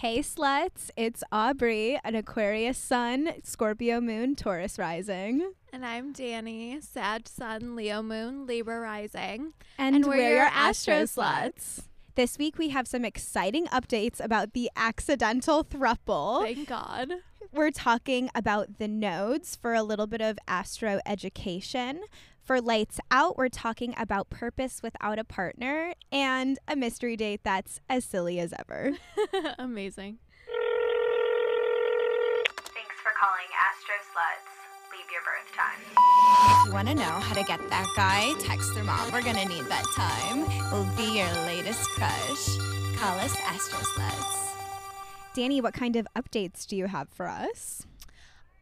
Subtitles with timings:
[0.00, 5.54] Hey sluts, it's Aubrey, an Aquarius sun, Scorpio moon, Taurus rising.
[5.72, 9.54] And I'm Danny, Sag Sun, Leo Moon, Libra Rising.
[9.78, 11.84] And, And we're, we're your Astro Astro sluts.
[12.14, 16.42] This week we have some exciting updates about the accidental thruple.
[16.42, 17.12] Thank God.
[17.50, 22.02] We're talking about the nodes for a little bit of astro education.
[22.46, 27.80] For lights out, we're talking about purpose without a partner and a mystery date that's
[27.90, 28.92] as silly as ever.
[29.58, 30.18] Amazing.
[32.72, 34.46] Thanks for calling Astro Sluts.
[34.92, 35.80] Leave your birth time.
[36.62, 39.10] If you want to know how to get that guy, text their mom.
[39.10, 40.46] We're going to need that time.
[40.70, 42.58] We'll be your latest crush.
[42.94, 44.52] Call us Astro Sluts.
[45.34, 47.84] Danny, what kind of updates do you have for us?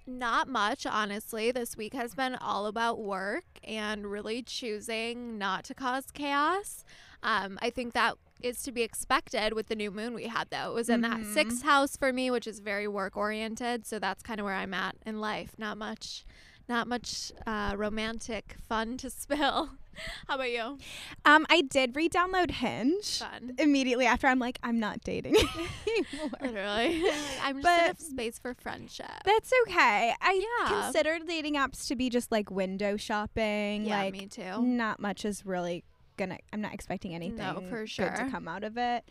[0.07, 1.51] Not much, honestly.
[1.51, 6.85] This week has been all about work and really choosing not to cause chaos.
[7.23, 10.73] Um, I think that is to be expected with the new moon we had, though.
[10.73, 11.33] It was in that Mhm.
[11.33, 13.87] sixth house for me, which is very work oriented.
[13.87, 15.59] So that's kind of where I'm at in life.
[15.59, 16.27] Not much,
[16.69, 19.71] not much uh, romantic fun to spill.
[20.29, 20.79] How about you?
[21.25, 23.55] Um, I did re-download Hinge Fun.
[23.59, 24.27] immediately after.
[24.27, 25.37] I'm like, I'm not dating
[25.87, 26.31] anymore.
[26.41, 27.05] Literally.
[27.43, 29.07] I'm just But- in a space for friendship.
[29.25, 30.15] That's okay.
[30.21, 30.83] I Yeah.
[30.83, 33.85] consider dating apps to be just like window shopping.
[33.85, 34.63] Yeah, like me too.
[34.63, 35.85] not much is really
[36.17, 36.39] gonna.
[36.53, 38.11] I'm not expecting anything No, for sure.
[38.11, 39.05] to come out of it.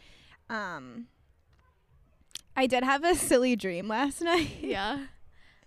[0.50, 1.08] Um,
[2.56, 4.58] I did have a silly dream last night.
[4.61, 5.06] Yeah.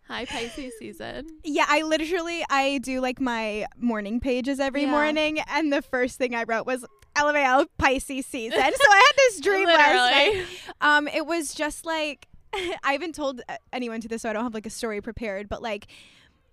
[0.08, 1.26] Hi, Pisces season.
[1.42, 4.90] Yeah, I literally I do like my morning pages every Yeah.
[4.90, 6.84] morning, and the first thing I wrote was
[7.16, 8.58] LMAO Pisces season.
[8.58, 10.46] so I had this dream last night.
[10.80, 14.44] Um, it was just like I haven't told uh, anyone to this, so I don't
[14.44, 15.48] have like a story prepared.
[15.48, 15.88] But like,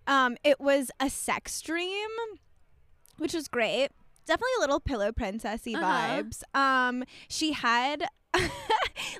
[0.07, 2.09] um, it was a sex dream,
[3.17, 3.89] which was great.
[4.25, 6.23] Definitely a little pillow princessy Uh-huh.
[6.23, 6.41] vibes.
[6.57, 8.05] Um, she had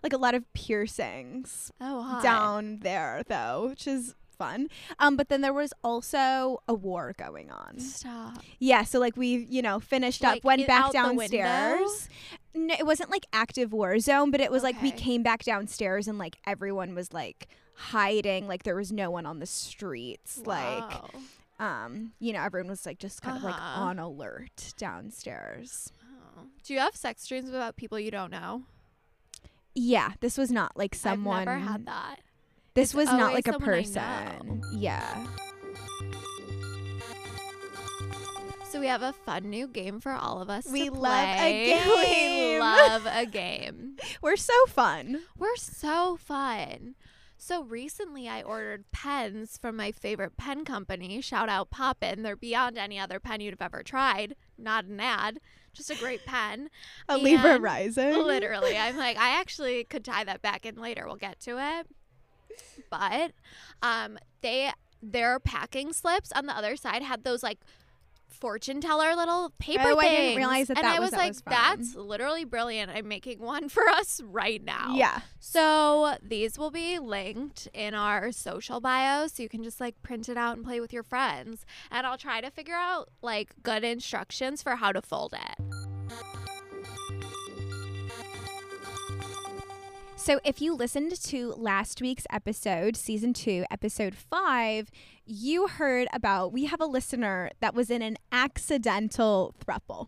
[0.01, 2.21] like a lot of piercings Oh, hi.
[2.23, 4.67] down there though, which is fun.
[4.99, 7.79] Um, but then there was also a war going on.
[7.79, 8.39] Stop.
[8.59, 11.37] Yeah, so like we, you know, finished up, went back out the window?
[11.37, 12.09] downstairs.
[12.55, 16.07] No, it wasn't like active war zone, but it was like we came back downstairs
[16.07, 20.93] and like everyone was like hiding, like there was no one on the streets, like
[21.59, 23.81] um, you know, everyone was like just kind of like Uh-huh.
[23.81, 25.91] on alert downstairs.
[26.37, 26.43] Oh.
[26.63, 28.63] Do you have sex dreams about people you don't know?
[29.75, 31.47] Yeah, this was not like someone.
[31.47, 32.17] I've never had that.
[32.73, 34.63] This was not like a person.
[34.73, 35.27] Yeah.
[38.69, 40.65] So we have a fun new game for all of us.
[40.65, 42.55] We love a game.
[42.55, 43.97] We love a game.
[44.19, 45.21] We're so fun.
[45.37, 46.95] We're so fun.
[47.37, 51.21] So recently, I ordered pens from my favorite pen company.
[51.21, 52.23] Shout out Poppin.
[52.23, 54.35] They're beyond any other pen you'd have ever tried.
[54.57, 55.39] Not an ad,
[55.73, 56.69] just a great pen.
[57.09, 58.17] A Libra rising.
[58.17, 61.03] Literally, I'm like, I actually could tie that back in later.
[61.05, 61.87] We'll get to it.
[62.89, 63.31] But
[63.81, 64.71] um, they
[65.01, 67.59] their packing slips on the other side had those like
[68.29, 71.33] fortune teller little paper Oh, I didn't realize that and that I was- was like,
[71.33, 72.91] was that's literally brilliant.
[72.93, 74.95] I'm making one for us right now.
[74.95, 75.21] Yeah.
[75.39, 80.29] So these will be linked in our social bio, so you can just like print
[80.29, 81.65] it out and play with your friends.
[81.91, 85.82] And I'll try to figure out like good instructions for how to fold it.
[90.23, 94.89] So, if you listened to last week's episode, season two, episode five,
[95.25, 100.07] you heard about we have a listener that was in an accidental thruple,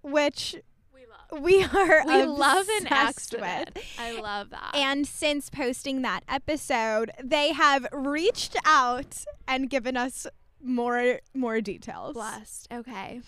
[0.00, 0.56] which
[0.94, 1.42] We love.
[1.42, 3.74] we are We love an accident.
[3.74, 3.84] with.
[3.98, 4.70] I love that.
[4.74, 10.26] And since posting that episode, they have reached out and given us
[10.62, 12.14] more more details.
[12.14, 12.68] blessed.
[12.72, 13.20] Okay.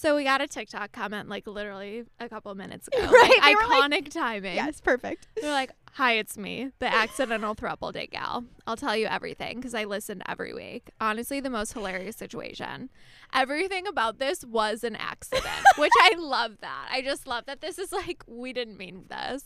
[0.00, 3.00] So we got a TikTok comment like literally a couple minutes ago.
[3.06, 4.54] Right, Like, were like- iconic timing.
[4.54, 5.28] Yes, perfect.
[5.38, 8.44] They're like, "Hi, it's me, the accidental throuple date gal.
[8.66, 10.88] I'll tell you everything because I listened every week.
[11.02, 12.88] Honestly, the most hilarious situation.
[13.34, 15.44] Everything about this was an accident,
[15.76, 16.88] which I love that.
[16.90, 19.44] I just love that this is like we didn't mean this."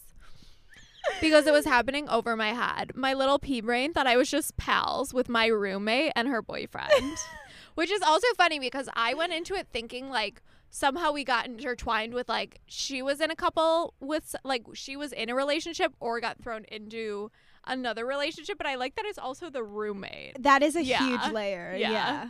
[1.21, 2.93] Because it was happening over my head.
[2.95, 6.89] My little pea brain thought I was just pals with my roommate and her boyfriend.
[7.75, 12.15] Which is also funny because I went into it thinking like somehow we got intertwined
[12.15, 16.21] with like she was in a couple with like she was in a relationship or
[16.21, 17.31] got thrown into
[17.67, 20.41] another relationship but I like that it's also the roommate.
[20.43, 20.99] That is a Yeah.
[21.07, 21.75] huge layer.
[21.79, 21.91] Yeah.
[21.91, 22.29] yeah.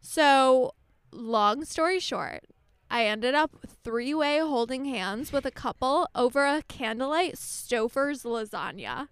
[0.00, 0.74] So,
[1.10, 2.44] long story short,
[2.90, 3.50] I ended up
[3.82, 9.08] three-way holding hands with a couple over a candlelight Stouffer's lasagna.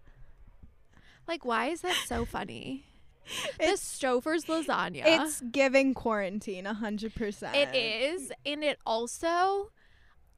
[1.26, 2.84] Like why is that so funny?
[3.58, 5.02] the Stouffer's lasagna.
[5.04, 7.56] It's giving quarantine a hundred percent.
[7.56, 9.70] It is, and it also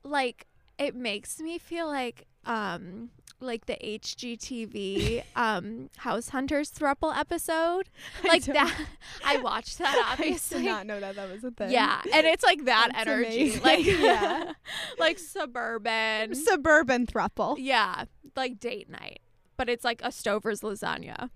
[0.02, 0.46] like
[0.78, 3.10] it makes me feel like um
[3.40, 7.88] like the HGTV um House Hunters thruple episode.
[8.24, 8.86] Like don't- that
[9.24, 10.58] I watched that obviously.
[10.58, 11.70] I did not know that that was a thing.
[11.70, 13.26] Yeah, and it's like that That's energy.
[13.58, 13.62] amazing.
[13.62, 14.52] Like Yeah.
[14.98, 16.34] like suburban.
[16.34, 17.56] Suburban thruple.
[17.58, 18.04] Yeah,
[18.36, 19.20] like date night,
[19.56, 21.30] but it's like a Stouffer's lasagna.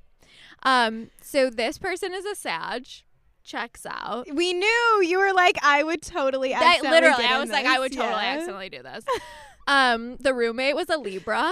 [0.63, 2.87] Um, so this person is a Sag.
[3.43, 4.27] Checks out.
[4.33, 6.51] We knew you were like, I would totally.
[6.51, 8.35] That literally, I was like, I would totally Yeah.
[8.35, 9.05] accidentally do this.
[9.67, 11.51] um, the roommate was a Libra.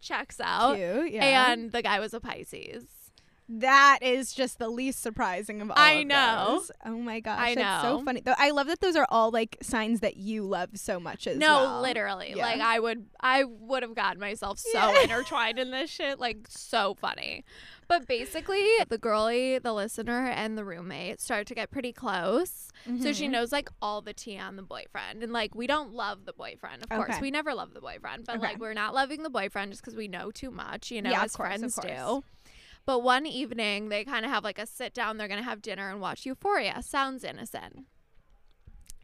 [0.00, 0.76] Checks out.
[0.76, 1.52] Cute, yeah.
[1.52, 2.84] And the guy was a Pisces.
[3.52, 5.76] That is just the least surprising of all.
[5.78, 6.46] I of know.
[6.58, 6.70] those.
[6.84, 8.20] Oh my gosh, I that's so funny.
[8.20, 11.36] Though I love that those are all like signs that you love so much as
[11.38, 11.82] no, well.
[11.82, 12.32] literally.
[12.36, 12.44] Yeah.
[12.46, 14.94] Like I would I would have gotten myself so Yeah.
[15.02, 16.20] intertwined in this shit.
[16.20, 17.44] Like so funny.
[17.88, 22.68] But basically the girlie, the listener, and the roommate start to get pretty close.
[23.02, 23.30] So she Mhm.
[23.32, 25.22] knows like all the tea on the boyfriend.
[25.24, 27.20] And like we don't love the boyfriend, of course.
[27.20, 28.24] We never love the boyfriend.
[28.26, 28.46] But Okay.
[28.46, 31.18] like we're not loving the boyfriend just because we know too much, you know, Yeah,
[31.18, 31.86] of as course, of friends course.
[31.92, 32.24] do.
[32.86, 35.90] But one evening they kind of have like a sit down, they're gonna have dinner
[35.90, 36.82] and watch Euphoria.
[36.82, 37.86] Sounds innocent.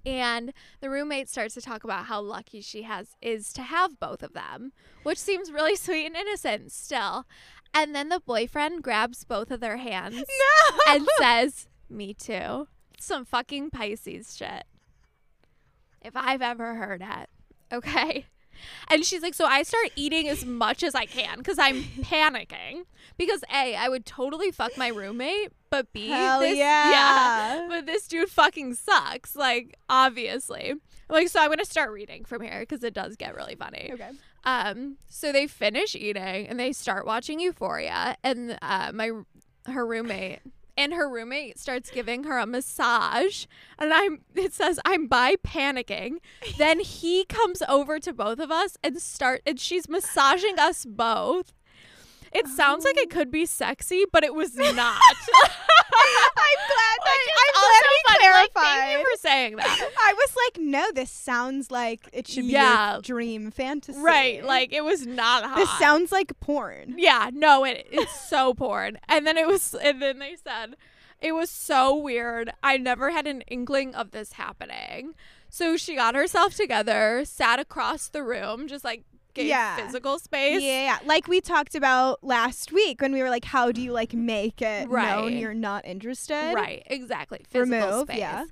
[0.06, 4.22] And the roommate starts to talk about how lucky she has is to have both
[4.22, 7.26] of them, which seems really sweet and innocent still.
[7.74, 10.78] And then the boyfriend grabs both of their hands no.
[10.88, 12.68] and says, Me too.
[13.00, 14.64] Some fucking Pisces shit.
[16.00, 17.28] If I've ever heard it.
[17.72, 18.26] Okay.
[18.90, 22.84] And she's like, So I start eating as much as I can because I'm panicking.
[23.18, 27.66] Because A, I would totally fuck my roommate, but B, Hell this, yeah.
[27.68, 29.34] But this dude fucking sucks.
[29.34, 30.74] Like, obviously.
[31.08, 33.90] Like, so I'm going to start reading from here because it does get really funny.
[33.94, 34.10] okay.
[34.44, 39.10] Um, so they finish eating and they start watching Euphoria, and uh, my
[39.66, 40.40] her roommate
[40.76, 43.46] and her roommate starts giving her a massage,
[43.78, 46.16] and I'm it says I'm by panicking.
[46.58, 51.52] then he comes over to both of us and start and she's massaging us both.
[52.32, 53.14] It sounds like it oh.
[53.14, 55.00] could be sexy, but it was not.
[55.92, 58.30] I'm glad that I'm glad we funny.
[58.32, 59.90] Like, thank you for saying that.
[59.98, 62.94] I was like, no, this sounds like it should be Yeah.
[62.94, 63.98] your dream fantasy.
[64.00, 65.56] Right, like it was not hot.
[65.56, 66.94] this sounds like porn.
[66.98, 68.98] Yeah, no, it it's so porn.
[69.08, 70.76] And then it was and then they said
[71.20, 72.52] it was so weird.
[72.62, 75.14] I never had an inkling of this happening.
[75.48, 79.04] So she got herself together, sat across the room, just like
[79.44, 79.76] Yeah.
[79.76, 80.62] physical space.
[80.62, 83.92] Yeah, yeah, like we talked about last week when we were like, how do you
[83.92, 86.54] like make it known you're not interested?
[86.54, 87.40] Right, exactly.
[87.48, 88.18] Physical Remove, space.
[88.18, 88.44] yeah.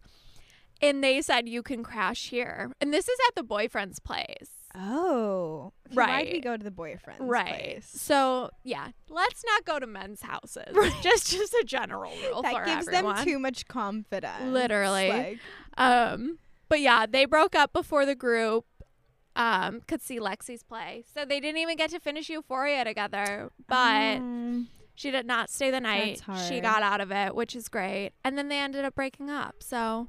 [0.82, 2.70] And they said you can crash here.
[2.80, 4.50] And this is at the boyfriend's place.
[4.76, 7.30] Oh, okay, Why'd we go to the boyfriend's place?
[7.30, 7.46] right.
[7.74, 7.88] place?
[7.94, 10.74] So yeah, let's not go to men's houses.
[11.00, 13.14] Just just a general rule That gives everyone.
[13.16, 14.42] them too much confidence.
[14.46, 15.08] Literally.
[15.10, 15.38] Like,
[15.78, 16.38] Um,
[16.68, 18.64] but yeah, they broke up before the group
[19.36, 23.50] um could see Lexi's play, so they didn't even get to finish Euphoria together.
[23.66, 26.22] But um, she did not stay the night.
[26.48, 28.12] She got out of it, which is great.
[28.22, 30.08] And then they ended up breaking up, so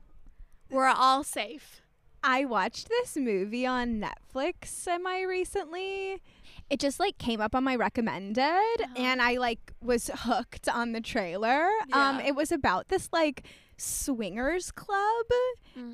[0.69, 1.81] we're all safe.
[2.23, 6.21] I watched this movie on Netflix semi recently.
[6.71, 11.01] It just like came up on my recommended and I like was hooked on the
[11.01, 11.67] trailer.
[11.93, 13.43] Um it was about this like
[13.77, 15.25] swingers club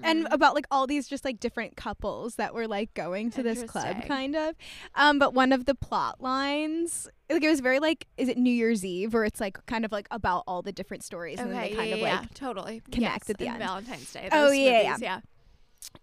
[0.04, 0.34] and Mhm.
[0.34, 4.04] about like all these just like different couples that were like going to this club
[4.08, 4.56] kind of.
[4.96, 8.54] Um but one of the plot lines like it was very like is it New
[8.54, 11.58] Year's Eve where it's like kind of like about all the different stories and then
[11.58, 13.64] okay, they kind yeah, of like yeah, totally connect Yes, at the and end.
[13.64, 14.30] Valentine's Day.
[14.32, 15.20] Oh, yeah, movies, yeah.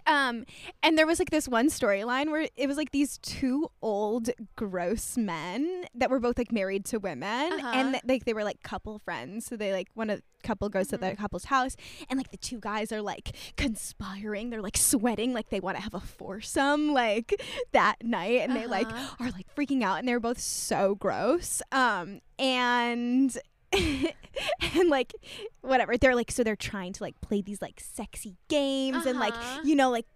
[0.09, 0.45] Um,
[0.83, 5.17] and there was like this one storyline where it was like these two old gross
[5.19, 7.71] men that were both like married to women, Uh-huh.
[7.75, 9.45] and th- like they were like couple friends.
[9.47, 11.21] So they like one of couple goes to the Mm-hmm.
[11.21, 11.77] couple's house,
[12.09, 14.51] and like the two guys are like conspiring.
[14.51, 17.41] They're like sweating, like they want to have a foursome like
[17.73, 19.25] that night, and they like Uh-huh.
[19.27, 21.61] are like freaking out, and they're both so gross.
[21.71, 23.37] Um, and.
[24.77, 25.13] and like
[25.61, 29.35] whatever they're like so they're trying to like play these like sexy games and like
[29.35, 29.61] Uh-huh.
[29.65, 30.07] you know like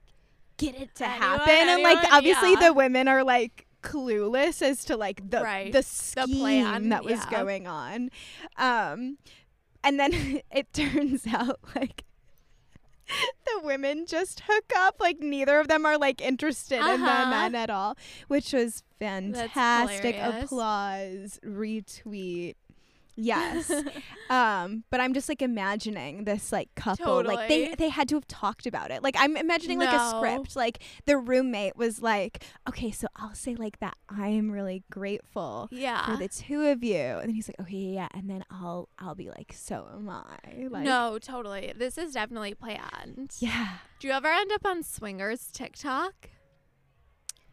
[0.57, 2.61] get it to Anyone, happen and like obviously yeah.
[2.69, 5.73] the women are like clueless as to like the Right.
[5.73, 7.31] the scheme plan, that was yeah.
[7.31, 8.11] going on
[8.57, 9.19] um
[9.85, 12.05] and then it turns out like
[13.45, 17.31] the women just hook up like neither of them are like interested in the Uh-huh.
[17.31, 17.97] men at all
[18.29, 22.55] which was fantastic applause retweet
[23.17, 23.71] yes.
[24.31, 28.27] Um but i'm just like imagining this like couple like they they had to have
[28.29, 29.03] talked about it.
[29.03, 30.57] Like i'm imagining like a script.
[30.57, 35.69] Like the roommate was like okay so i'll say like that i am really grateful
[35.71, 36.07] Yeah.
[36.07, 36.97] for the two of you.
[36.97, 38.09] And then he's like okay yeah.
[38.15, 40.67] And then i'll i'll be like so am i.
[40.71, 41.73] Like no, totally.
[41.77, 43.33] This is definitely planned.
[43.39, 43.69] yeah.
[44.01, 46.31] Do you ever end up on swingers TikTok?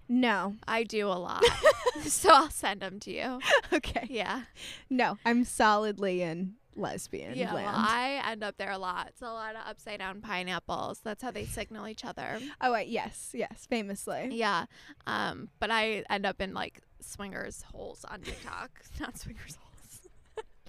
[0.09, 0.55] No.
[0.67, 1.43] I do a lot.
[2.01, 3.39] so I'll send them to you.
[3.71, 4.07] Okay.
[4.09, 4.43] Yeah.
[4.89, 7.53] No, I'm solidly in lesbian Yeah.
[7.53, 7.67] Well.
[7.67, 9.07] I end up there a lot.
[9.09, 10.99] It's a lot of upside down pineapples.
[11.03, 12.39] That's how they signal each other.
[12.61, 14.29] oh, wait, yes, yes, famously.
[14.31, 14.65] Yeah.
[15.05, 18.71] Um, but I end up in like swingers holes on TikTok.
[18.99, 19.68] Not swingers holes.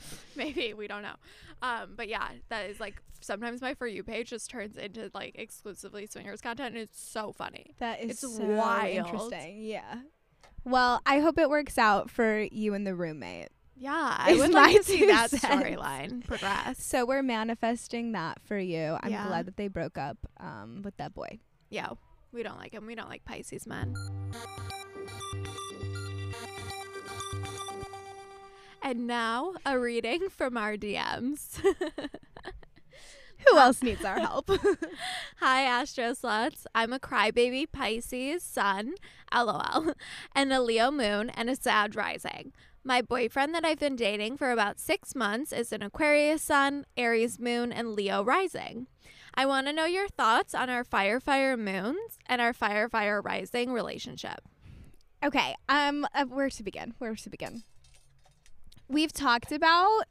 [0.36, 1.16] Maybe we don't know.
[1.62, 5.32] Um, but yeah, that is like sometimes my for you page just turns into like
[5.36, 7.74] exclusively swingers content, and it's so funny.
[7.78, 8.88] That is It's so wild.
[9.06, 9.62] interesting.
[9.62, 10.00] Yeah.
[10.64, 13.48] Well, I hope it works out for you and the roommate.
[13.76, 16.84] Yeah, I would like to see that storyline progress.
[16.84, 18.98] So we're manifesting that for you.
[19.02, 19.26] I'm Yeah.
[19.26, 21.38] glad that they broke up um, with that boy.
[21.70, 21.88] Yeah,
[22.30, 22.84] we don't like him.
[22.86, 23.94] We don't like Pisces men.
[28.82, 31.60] And now a reading from our DMs.
[33.46, 34.50] Who else needs our help?
[35.36, 36.64] Hi, Astro Sluts.
[36.74, 38.94] I'm a crybaby Pisces sun,
[39.34, 39.94] lol,
[40.34, 42.52] and a Leo moon and a Sag rising.
[42.84, 47.38] My boyfriend that I've been dating for about six months is an Aquarius sun, Aries
[47.38, 48.86] moon, and Leo rising.
[49.34, 53.20] I want to know your thoughts on our fire fire moons and our fire fire
[53.20, 54.40] rising relationship.
[55.24, 55.54] okay.
[55.68, 56.06] Um.
[56.14, 56.94] Uh, where to begin?
[56.98, 57.62] Where to begin?
[58.90, 60.02] We've talked about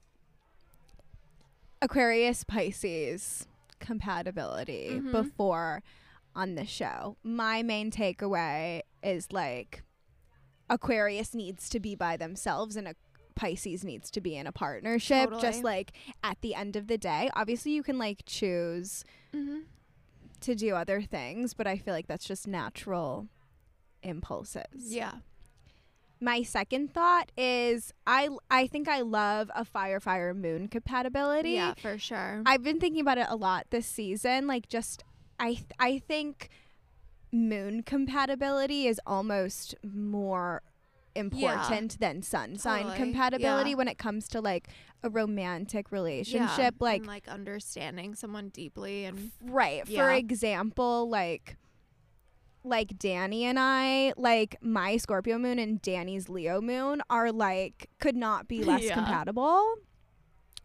[1.81, 3.45] Aquarius Pisces
[3.79, 5.11] compatibility Mhm.
[5.11, 5.83] before
[6.33, 7.17] on the show.
[7.21, 9.83] My main takeaway is like
[10.69, 12.95] Aquarius needs to be by themselves and a
[13.35, 15.25] Pisces needs to be in a partnership.
[15.29, 15.41] Totally.
[15.41, 15.91] Just like
[16.23, 19.59] at the end of the day, obviously you can like choose Mm-hmm.
[20.41, 23.27] to do other things, but I feel like that's just natural
[24.03, 24.65] impulses.
[24.93, 25.19] Yeah.
[26.21, 31.51] My second thought is I I think I love a fire fire moon compatibility.
[31.51, 32.41] Yeah, for sure.
[32.45, 34.45] I've been thinking about it a lot this season.
[34.47, 35.03] Like just
[35.39, 36.49] I th- I think
[37.31, 40.61] moon compatibility is almost more
[41.15, 42.97] important than sun sign Totally.
[42.97, 43.75] compatibility Yeah.
[43.77, 44.67] when it comes to like
[45.03, 46.75] a romantic Yeah, relationship.
[46.79, 49.87] Like and, like understanding someone deeply and Right.
[49.87, 51.55] For example, like
[52.63, 58.15] like Danny and I, like my Scorpio moon and Danny's Leo moon are like could
[58.15, 58.93] not be less Yeah.
[58.95, 59.75] compatible.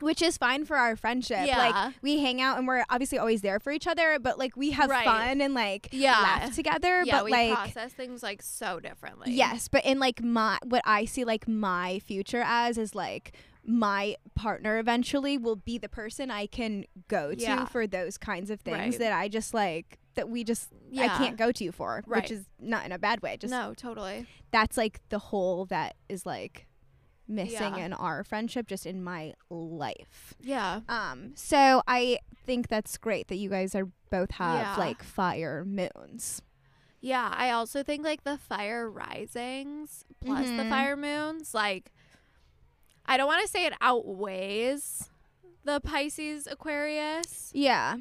[0.01, 1.47] Which is fine for our friendship.
[1.47, 1.57] Yeah.
[1.57, 4.73] Like we hang out and we're obviously always there for each other, but like we
[4.73, 5.05] have Right.
[5.05, 6.21] fun and like Yeah.
[6.21, 7.05] laugh together.
[7.05, 9.33] yeah, but we like process things like so differently.
[9.33, 13.33] Yes, but in like my what I see like my future as is like
[13.65, 17.65] my partner eventually will be the person I can go to Yeah.
[17.67, 18.99] for those kinds of things Right.
[18.99, 20.69] that I just like that we just
[20.99, 22.23] I can't go to you for, Right.
[22.23, 23.37] which is not in a bad way.
[23.37, 24.27] Just no, totally.
[24.51, 26.67] that's like the hole that is like
[27.27, 27.87] missing Yeah.
[27.87, 30.35] in our friendship just in my life.
[30.41, 30.81] Yeah.
[30.89, 34.77] Um so I think that's great that you guys are both have Yeah.
[34.77, 36.43] like fire moons.
[37.01, 40.71] Yeah, I also think like the fire risings plus the Mhm.
[40.71, 41.93] fire moons, like
[43.07, 45.11] I don't want to say it outweighs
[45.65, 47.51] the Pisces Aquarius.
[47.55, 47.97] Yeah.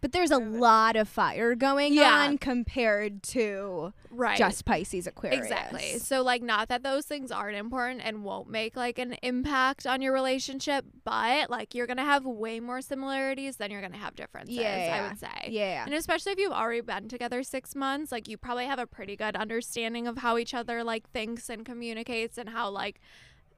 [0.00, 2.10] But there's a lot of fire going Yeah.
[2.26, 4.38] on compared to Right.
[4.38, 5.40] just Pisces Aquarius.
[5.42, 5.98] Exactly.
[5.98, 10.00] So like not that those things aren't important and won't make like an impact on
[10.00, 13.98] your relationship, but like you're going to have way more similarities than you're going to
[13.98, 15.08] have differences, I Yeah.
[15.08, 15.48] would say.
[15.48, 15.84] Yeah.
[15.84, 19.16] And especially if you've already been together 6 months, like you probably have a pretty
[19.16, 23.00] good understanding of how each other like thinks and communicates and how like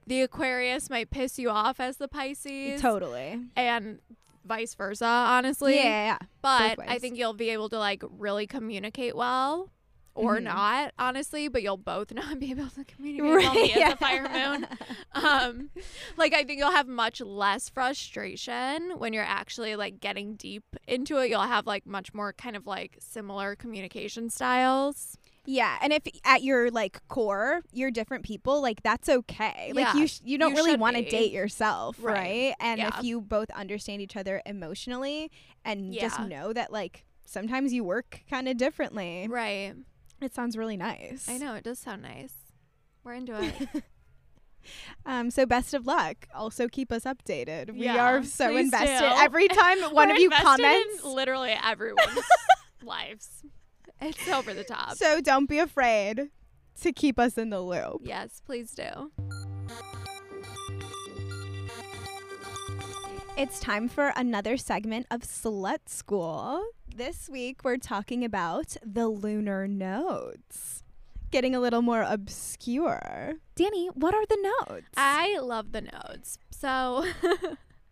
[0.06, 3.40] the Aquarius might piss you off as the Pisces Totally.
[3.54, 4.00] and
[4.44, 5.76] vice versa, honestly.
[5.76, 5.82] Yeah.
[6.06, 6.18] yeah.
[6.40, 9.70] But I think you'll be able to like really communicate well
[10.14, 10.42] or Mhm.
[10.42, 13.92] not, honestly, but you'll both not be able to communicate Right, well yeah.
[13.92, 14.66] a fire moon.
[15.14, 15.70] Um
[16.16, 21.18] like I think you'll have much less frustration when you're actually like getting deep into
[21.18, 21.28] it.
[21.30, 25.16] You'll have like much more kind of like similar communication styles.
[25.44, 29.72] Yeah, and if at your like core you're different people, like that's okay.
[29.75, 32.14] Like you sh- you don't you really want to date yourself, Right.
[32.14, 32.54] right?
[32.61, 32.90] And Yeah.
[32.99, 35.30] if you both understand each other emotionally
[35.64, 39.26] and just know that like sometimes you work kind of differently.
[39.28, 39.75] Right.
[40.20, 41.28] It sounds really nice.
[41.28, 42.34] I know it does sound nice.
[43.02, 43.82] We're into it.
[45.04, 46.28] Um, so best of luck.
[46.32, 47.72] Also keep us updated.
[47.72, 49.00] We Yeah, are so invested.
[49.00, 49.04] do.
[49.20, 52.20] Every time one We're of you comments, in literally everyone's
[52.84, 53.42] lives.
[54.00, 54.96] It's over the top.
[54.96, 56.30] so don't be afraid
[56.80, 58.00] to keep us in the loop.
[58.04, 59.12] Yes, please do.
[63.37, 66.64] It's time for another segment of Slut School.
[66.94, 70.82] This week we're talking about the lunar nodes.
[71.30, 73.34] Getting a little more obscure.
[73.54, 74.87] Danny, what are the nodes?
[74.96, 76.38] I love the nodes.
[76.50, 77.06] So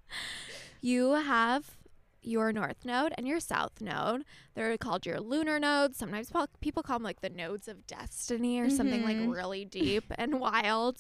[0.83, 1.79] you have
[2.23, 4.25] your north node and your south node.
[4.55, 5.97] They're called your lunar nodes.
[5.99, 9.27] Sometimes people call them like the nodes of destiny or something Mhm.
[9.29, 10.99] like really deep and wild.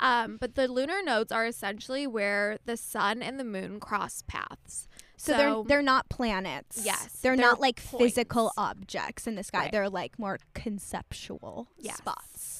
[0.00, 4.88] Um, but the lunar nodes are essentially where the sun and the moon cross paths.
[5.20, 6.82] So, they're they're not planets.
[6.84, 9.62] Yes, They're, they're not like physical objects in the sky.
[9.62, 9.72] Right.
[9.72, 11.96] They're like more conceptual Yes.
[11.98, 12.57] spots.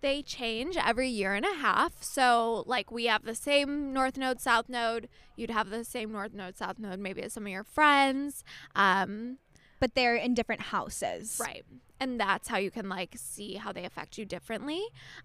[0.00, 2.02] They change every year and a half.
[2.02, 5.08] So, like, we have the same north node, south node.
[5.36, 8.44] You'd have the same north node, south node, maybe as some of your friends.
[8.76, 9.38] Um,
[9.80, 11.40] But they're in different houses.
[11.40, 11.64] right.
[12.00, 14.82] And that's how you can, like, see how they affect you differently.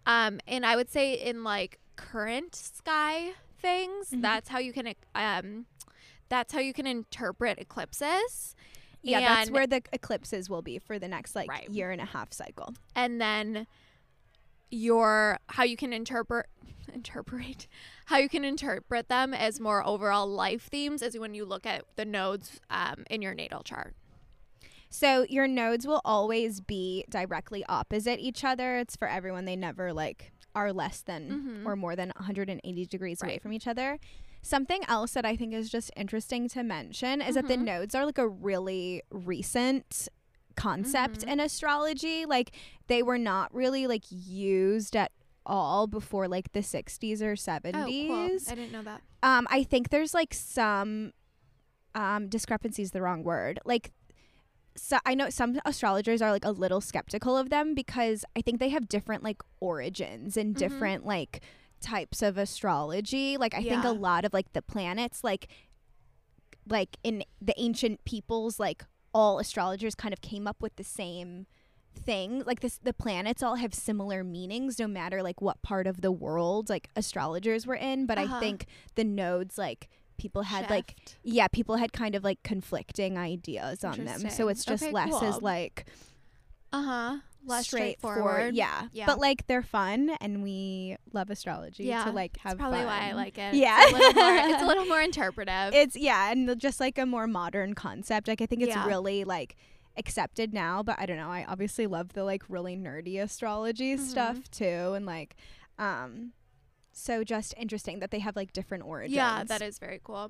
[0.07, 4.21] Um, and I would say, in like current sky things, Mhm.
[4.23, 5.67] that's how you can, um,
[6.29, 8.55] that's how you can interpret eclipses.
[9.03, 11.69] Yeah, that's where the eclipses will be for the next like Right.
[11.69, 12.73] year and a half cycle.
[12.95, 13.67] and then
[14.73, 16.47] your how you can interpret
[16.93, 17.67] interpret
[18.05, 21.83] how you can interpret them as more overall life themes is when you look at
[21.95, 23.95] the nodes um, in your natal chart
[24.89, 28.77] So your nodes will always be directly opposite each other.
[28.77, 29.45] It's for everyone.
[29.45, 31.65] They never like are less than Mhm.
[31.65, 33.97] or more than 180 degrees away from each other.
[34.43, 37.63] Something else that I think is just interesting to mention is that the Mhm.
[37.63, 40.09] nodes are like a really recent
[40.55, 41.31] concept Mhm.
[41.33, 42.25] in astrology.
[42.25, 42.51] Like
[42.87, 45.11] they were not really like used at
[45.45, 47.75] all before like the 60s or 70s.
[47.75, 51.11] oh cool i didn't know that Um, I think there's like some
[51.95, 53.59] um discrepancy is the wrong word.
[53.65, 53.91] Like
[54.75, 58.59] so I know some astrologers are like a little skeptical of them because I think
[58.59, 60.59] they have different like origins and Mhm.
[60.59, 61.41] different like
[61.79, 63.37] types of astrology.
[63.37, 65.47] Like I think a lot of like the planets like
[66.67, 71.45] like in the ancient peoples like all astrologers kind of came up with the same
[71.95, 72.43] thing.
[72.45, 76.11] Like this the planets all have similar meanings no matter like what part of the
[76.11, 78.05] world like astrologers were in.
[78.05, 78.35] But Uh-huh.
[78.35, 78.65] i think
[78.95, 84.05] the nodes like people had like yeah people had kind of like conflicting ideas on
[84.05, 84.29] them.
[84.29, 85.85] So it's just Okay, less as like
[86.71, 88.87] uh-huh less straightforward yeah.
[88.91, 89.05] Yeah.
[89.05, 92.87] but like they're fun and we love astrology yeah to like have that's probably fun.
[92.87, 93.77] why i like it Yeah.
[93.81, 97.05] it's a little more, it's a little more interpretive it's yeah and just like a
[97.05, 98.85] more modern concept like i think it's Yeah.
[98.87, 99.55] really like
[99.97, 104.03] accepted now but i don't know i obviously love the like really nerdy astrology Mm-hmm.
[104.05, 105.35] stuff too and like
[105.77, 106.31] um
[106.91, 110.29] so just interesting that they have like different origins yeah that is very cool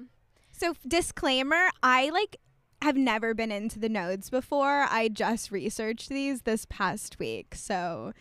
[0.52, 2.38] so f- disclaimer i like
[2.84, 8.14] have never been into the nodes before i just researched these this past week so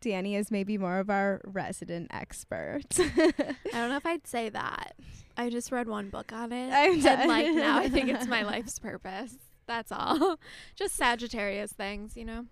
[0.00, 4.94] danny is maybe more of our resident expert I don't know if I'd say that.
[5.36, 6.70] I just read one book on it.
[6.72, 9.34] I'm and like now I think it's my life's purpose.
[9.66, 10.38] That's all.
[10.76, 12.46] just Sagittarius things, you know?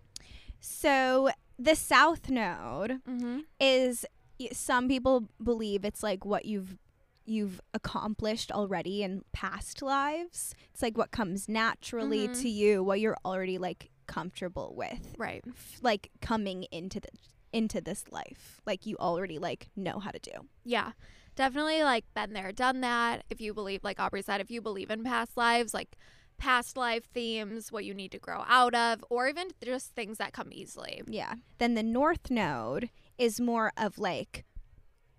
[0.61, 3.41] so the south node Mm-hmm.
[3.61, 4.05] is
[4.53, 6.77] some people believe it's like what you've
[7.25, 10.55] you've accomplished already in past lives.
[10.73, 12.41] It's like what comes naturally Mhm.
[12.43, 15.43] to you, what you're already like comfortable with, Right.
[15.47, 17.09] f- like coming into the
[17.53, 18.63] into this life.
[18.67, 20.49] Like you already like know how to do.
[20.65, 20.93] Yeah.
[21.37, 23.25] Definitely like been there, done that.
[23.29, 25.97] If you believe, like Aubrey said, if you believe in past lives, like
[26.39, 30.33] past life themes, what you need to grow out of, or even just things that
[30.33, 31.03] come easily.
[31.07, 31.35] Yeah.
[31.59, 34.45] Then the north node is more of like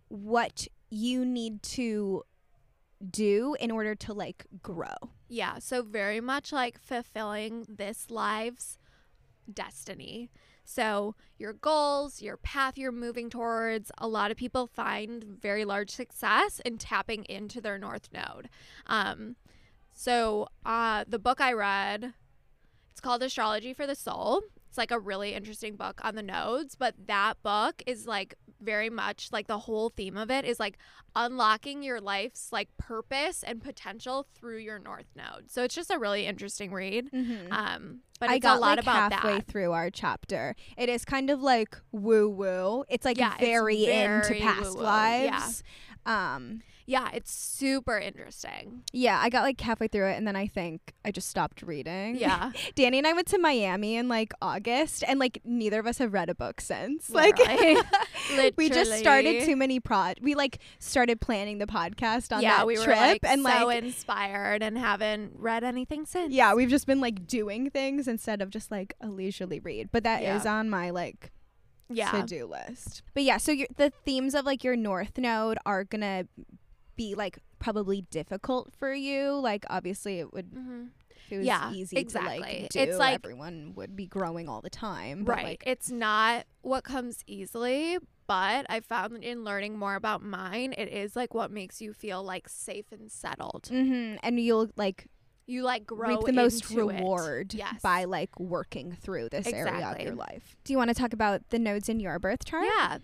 [0.09, 2.21] what you need to
[3.09, 4.93] do in order to like grow.
[5.27, 5.57] Yeah.
[5.57, 8.77] So very much like fulfilling this life's
[9.51, 10.29] destiny.
[10.63, 15.89] So your goals, your path you're moving towards, a lot of people find very large
[15.89, 18.47] success in tapping into their north node.
[18.85, 19.35] Um,
[19.91, 22.13] so uh, the book I read,
[22.91, 24.43] it's called Astrology for the Soul.
[24.69, 28.89] It's like a really interesting book on the nodes, but that book is like very
[28.89, 30.77] much like the whole theme of it is like
[31.15, 35.51] unlocking your life's like purpose and potential through your north node.
[35.51, 37.11] So it's just a really interesting read.
[37.11, 37.51] Mm-hmm.
[37.51, 39.47] Um, but I got a lot like about halfway that.
[39.47, 40.55] through our chapter.
[40.77, 42.85] It is kind of like woo woo.
[42.87, 45.49] It's like Yeah, it's very, into past woo-woo, yeah.
[46.05, 48.83] Um Yeah, it's super interesting.
[48.91, 52.17] yeah, I got like halfway through it and then I think I just stopped reading.
[52.17, 55.99] Yeah, Danny and I went to Miami in like August and like neither of us
[55.99, 57.09] have read a book since.
[57.09, 58.51] Like Literally.
[58.57, 62.67] we just started too many prod we like started planning the podcast on yeah, that
[62.67, 66.33] we were trip like and so like so inspired and haven't read anything since.
[66.33, 69.89] yeah, we've just been like doing things instead of just like a leisurely read.
[69.91, 70.53] But that is Yeah.
[70.55, 71.31] on my like
[71.89, 73.03] yeah, to do list.
[73.13, 76.27] But yeah, so your, the themes of like your north node are gonna
[76.95, 79.31] be like probably difficult for you.
[79.33, 80.83] Like obviously it would Mm-hmm.
[81.31, 82.39] it was Yeah, easy to exactly.
[82.39, 82.79] like do.
[82.79, 85.23] It's like- everyone would be growing all the time.
[85.23, 85.45] But right.
[85.45, 90.87] like it's not what comes easily, but I found in learning more about mine, it
[90.89, 93.63] is like what makes you feel like safe and settled.
[93.71, 94.17] Mm-hmm.
[94.23, 95.07] and you'll like
[95.45, 97.81] you like grow reap the most reward Yes.
[97.81, 100.55] by like working through this area of your life.
[100.63, 102.65] Do you want to talk about the nodes in your birth chart?
[102.65, 102.97] Yeah.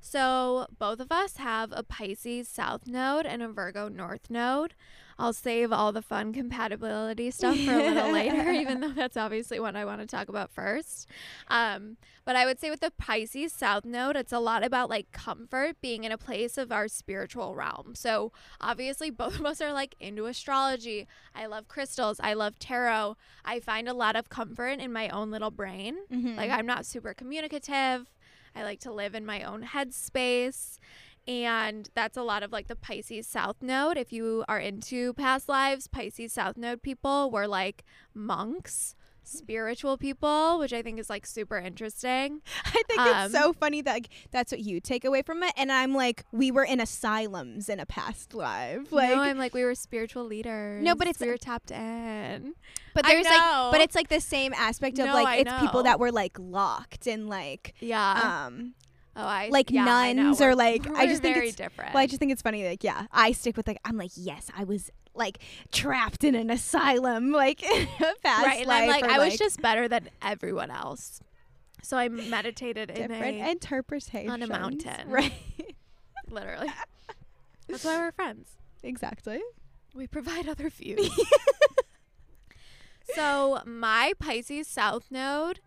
[0.00, 4.74] So both of us have a Pisces South node and a Virgo North node.
[5.18, 9.60] I'll save all the fun compatibility stuff for a little later, even though that's obviously
[9.60, 11.06] what I want to talk about first.
[11.48, 15.12] Um, but I would say with the Pisces South node, it's a lot about like
[15.12, 17.94] comfort, being in a place of our spiritual realm.
[17.94, 18.32] So
[18.62, 21.06] obviously, both of us are like into astrology.
[21.34, 22.18] I love crystals.
[22.22, 23.18] I love tarot.
[23.44, 25.98] I find a lot of comfort in my own little brain.
[26.10, 26.36] Mhm.
[26.38, 28.06] Like I'm not super communicative.
[28.54, 30.78] I like to live in my own headspace.
[31.28, 33.96] And that's a lot of like the Pisces South Node.
[33.96, 37.84] If you are into past lives, Pisces South Node people were like
[38.14, 38.94] monks,
[39.30, 42.40] spiritual people, which I think is like super interesting.
[42.64, 45.52] I think Um, it's so funny that like, that's what you take away from it,
[45.56, 48.90] and I'm like, we were in asylums in a past life.
[48.92, 50.82] Like, no, I'm like we were spiritual leaders.
[50.82, 52.54] No, but it's- we were tapped in.
[52.94, 55.52] but I there's like, but it's like the same aspect of No, like I it's
[55.60, 58.46] people that were like locked and like Yeah.
[58.46, 58.74] um.
[59.16, 61.94] oh, I like yeah, I nuns or, We're- like, I we're just think it's- different.
[61.94, 62.66] Well, I just think it's funny.
[62.66, 65.38] Like, yeah, I stick with like I'm like, yes, I was like
[65.72, 67.86] trapped in an asylum, like a
[68.22, 68.82] past right, and life.
[68.82, 71.20] I'm like, I was just better than everyone else.
[71.82, 73.40] So I meditated in different
[74.42, 75.08] a mountain.
[75.10, 75.32] right?
[76.30, 76.68] literally.
[77.68, 78.50] That's why we're friends.
[78.82, 79.40] exactly.
[79.94, 81.10] We provide other views.
[83.14, 85.60] so my Pisces South node,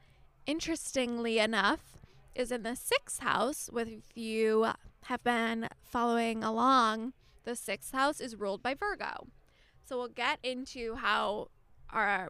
[0.46, 1.98] interestingly enough,
[2.36, 3.70] is in the sixth house.
[3.72, 4.68] With if you
[5.06, 9.28] have been following along, the sixth house is ruled by Virgo.
[9.86, 11.50] So we'll get into how
[11.90, 12.30] our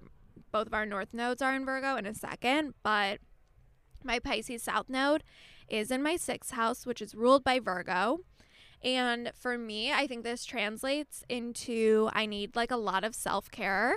[0.52, 3.20] both of our north nodes are in Virgo in a second, but
[4.04, 5.24] my Pisces South node
[5.68, 8.20] is in my sixth house, which is ruled by Virgo.
[8.84, 13.50] And for me, I think this translates into I need like a lot of self
[13.50, 13.96] care.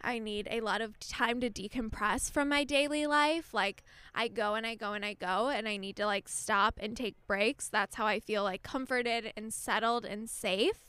[0.00, 3.52] I need a lot of time to decompress from my daily life.
[3.52, 3.82] Like
[4.14, 6.96] I go and I go and I go and I need to like stop and
[6.96, 7.68] take breaks.
[7.68, 10.80] That's how I feel like comforted and settled and safe.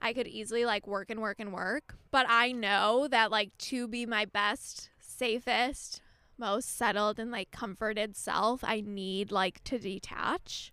[0.00, 3.88] I could easily like work and work and work, but I know that like to
[3.88, 6.00] be my best, safest,
[6.36, 10.72] most settled and like comforted self, I need like to detach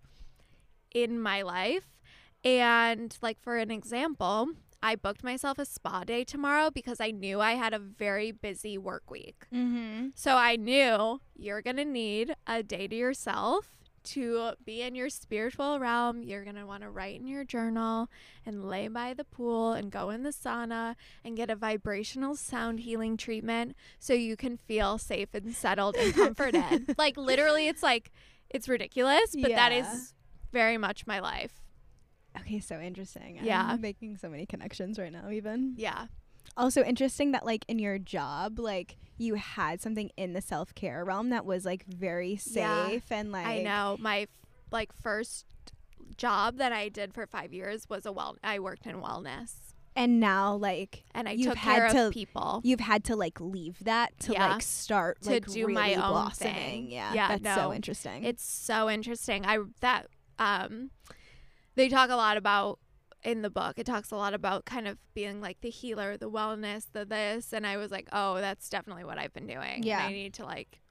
[0.94, 1.88] in my life.
[2.44, 4.50] And like for an example,
[4.84, 8.78] I booked myself a spa day tomorrow because I knew I had a very busy
[8.78, 9.46] work week.
[9.54, 10.08] Mm-hmm.
[10.15, 13.67] So I knew you're going to need a day to yourself
[14.04, 16.24] to be in your spiritual realm.
[16.24, 18.10] You're going to want to write in your journal
[18.44, 22.80] and lay by the pool and go in the sauna and get a vibrational sound
[22.80, 26.96] healing treatment so you can feel safe and settled and comforted.
[26.98, 28.12] like literally it's like
[28.50, 29.94] it's ridiculous, but that Yeah.
[29.94, 30.13] is
[30.52, 31.62] very much my life.
[32.39, 33.39] Okay, so interesting.
[33.41, 33.65] Yeah.
[33.70, 35.30] I'm making so many connections right now.
[35.30, 36.08] Even Yeah.
[36.58, 41.04] also interesting that like in your job, like you had something in the self care
[41.04, 44.28] realm that was like very Yeah, safe and like I know my f-
[44.72, 45.46] like first
[46.17, 49.54] job that I did for 5 years was a well I worked in wellness
[49.96, 52.62] and now like and I You've took had care to- of people.
[52.63, 54.54] you've had to like leave that to Yeah.
[54.54, 56.54] like start To like do really my own blossoming.
[56.56, 56.91] thing.
[56.91, 57.56] Yeah, Yeah, that's no.
[57.56, 58.24] so interesting.
[58.24, 59.46] It's so interesting.
[59.46, 60.08] I that
[60.39, 60.89] um
[61.76, 62.80] they talk a lot about
[63.24, 63.78] in the book.
[63.78, 67.54] It talks a lot about kind of being like the healer, the wellness, the this
[67.54, 70.06] and I was like, "Oh, that's definitely what I've been doing." And Yeah.
[70.06, 70.82] I need to like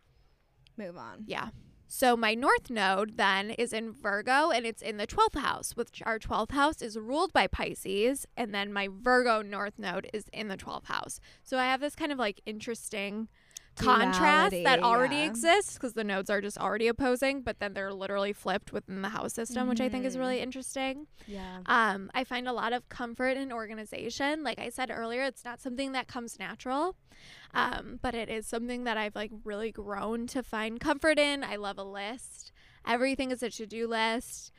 [0.77, 1.25] Move on.
[1.27, 1.51] Yeah.
[1.87, 6.01] So my north node then is in Virgo and it's in the 12th house, which
[6.07, 8.27] our 12th house is ruled by Pisces.
[8.37, 11.21] And then my Virgo north node is in the 12th house.
[11.43, 13.29] So I have this kind of like interesting
[13.85, 15.27] contrast that already yeah.
[15.27, 19.09] exists because the nodes are just already opposing, but then they're literally flipped within the
[19.09, 21.07] house system, which I think is really interesting.
[21.27, 21.61] Yeah.
[21.67, 24.43] Um, I find a lot of comfort in organization.
[24.43, 26.97] Like I said earlier, it's not something that comes natural,
[27.55, 31.45] um, but it is something that I've like really grown to find comfort in.
[31.45, 32.53] I love a list.
[32.87, 34.53] Everything is a to do list.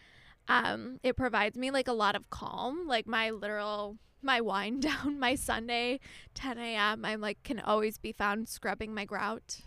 [0.47, 2.87] Um, it provides me like a lot of calm.
[2.87, 5.99] Like my literal my wine down, my Sunday
[6.35, 7.05] 10 a.m.
[7.05, 9.61] I'm like can always be found scrubbing my grout.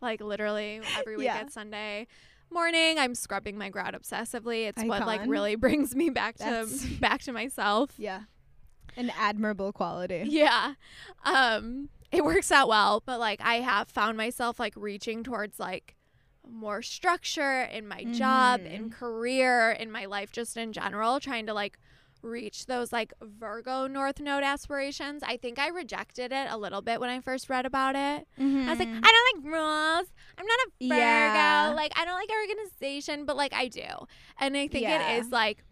[0.00, 1.36] Like literally every week Yeah.
[1.36, 2.06] at Sunday
[2.50, 6.84] morning i'm scrubbing my grout obsessively it's what like really brings me back to That's-
[7.00, 8.24] back to myself Yeah.
[8.94, 10.24] An admirable quality.
[10.26, 10.74] yeah
[11.24, 15.94] um it works out well but like i have found myself like reaching towards like
[16.46, 18.92] more structure in my job in Mhm.
[18.92, 21.78] career in my life just in general trying to like
[22.22, 27.00] reach those like virgo north node aspirations i think i rejected it a little bit
[27.00, 29.00] when i first read about it I was like, Mhm.
[29.04, 30.08] I don't like rules.
[30.38, 30.94] I'm not a Virgo.
[30.96, 31.72] Yeah.
[31.76, 33.84] Like, I don't like organization, but like I do.
[34.38, 35.16] And I think Yeah.
[35.16, 35.64] it is like,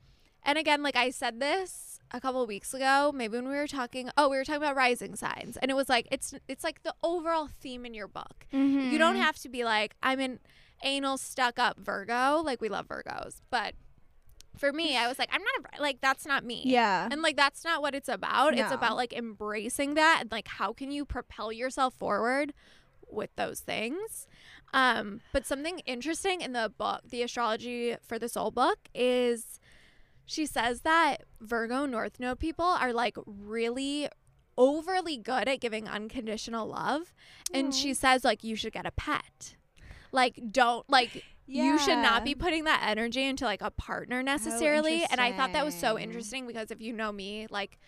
[0.42, 4.10] and again, like I said this a couple weeks ago, maybe when we were talking,
[4.16, 6.94] oh, we were talking about rising signs, and it was like it's it's like the
[7.02, 8.46] overall theme in your book.
[8.52, 9.22] You don't Mm-hmm.
[9.22, 10.40] have to be like I'm an
[10.82, 13.74] anal stuck up Virgo, like we love Virgos, but
[14.56, 16.62] for me, I was like I'm not a like that's not me.
[16.64, 17.08] Yeah.
[17.10, 18.56] And like that's not what it's about.
[18.56, 22.52] It's about like embracing that and like how can you propel yourself forward
[23.08, 24.26] with those things.
[24.72, 29.60] Um but something interesting in the book, the astrology for the soul book is
[30.26, 34.08] she says that Virgo North Node people are like really
[34.56, 37.14] overly good at giving unconditional love
[37.54, 39.56] and she says like you should get a pet.
[40.12, 45.04] Like don't like you should not be putting that energy into like a partner necessarily.
[45.10, 46.46] and I thought that was so interesting.
[46.46, 47.78] because if you know me, like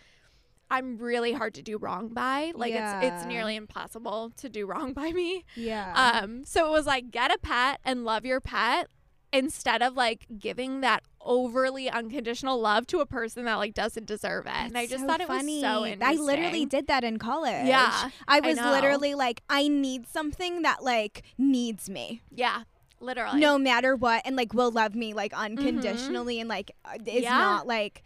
[0.71, 2.51] I'm really hard to do wrong by.
[2.55, 5.45] Like it's it's nearly impossible to do wrong by me.
[5.55, 6.21] Yeah.
[6.23, 8.87] Um so it was like get a pet and love your pet
[9.31, 14.45] instead of like giving that overly unconditional love to a person that like doesn't deserve
[14.45, 14.51] it.
[14.53, 15.55] and I just so thought it funny.
[15.55, 16.19] was so interesting.
[16.19, 17.65] I literally did that in college.
[17.67, 18.71] Yeah, I I was know.
[18.71, 22.21] literally like, I need something that like needs me.
[22.29, 22.63] Yeah.
[23.03, 23.39] Literally.
[23.39, 27.23] no matter what and like will love me like unconditionally and like uh, is Mm-hmm.
[27.23, 27.29] Yeah.
[27.37, 28.03] not like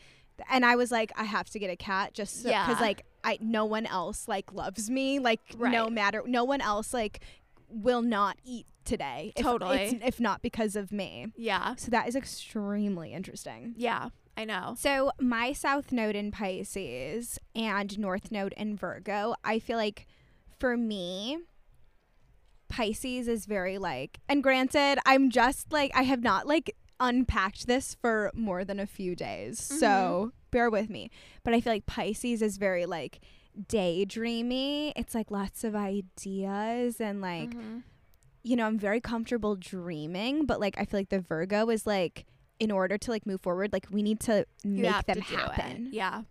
[0.50, 2.78] and I was like I have to get a cat just because Yeah.
[2.82, 7.22] like I no one else like loves me like no matter no one else like
[7.70, 9.78] will not eat today Totally.
[9.78, 11.76] it's- if not because of me Yeah.
[11.76, 14.10] so that is extremely interesting Yeah.
[14.40, 14.76] I know.
[14.78, 20.06] so my south node in Pisces and north node in Virgo I feel like
[20.60, 21.40] for me
[22.69, 27.95] Pisces is very like, and granted, I'm just like, I have not like unpacked this
[28.01, 29.60] for more than a few days.
[29.60, 31.10] So bear with me.
[31.43, 33.19] But I feel like Pisces is very like
[33.60, 34.93] daydreamy.
[34.95, 37.84] It's like lots of ideas and like, Mhm.
[38.43, 40.45] you know, I'm very comfortable dreaming.
[40.45, 42.25] But like, I feel like the Virgo is like,
[42.60, 45.89] in order to like move forward, like we need to You make them to happen
[45.91, 46.23] Yeah.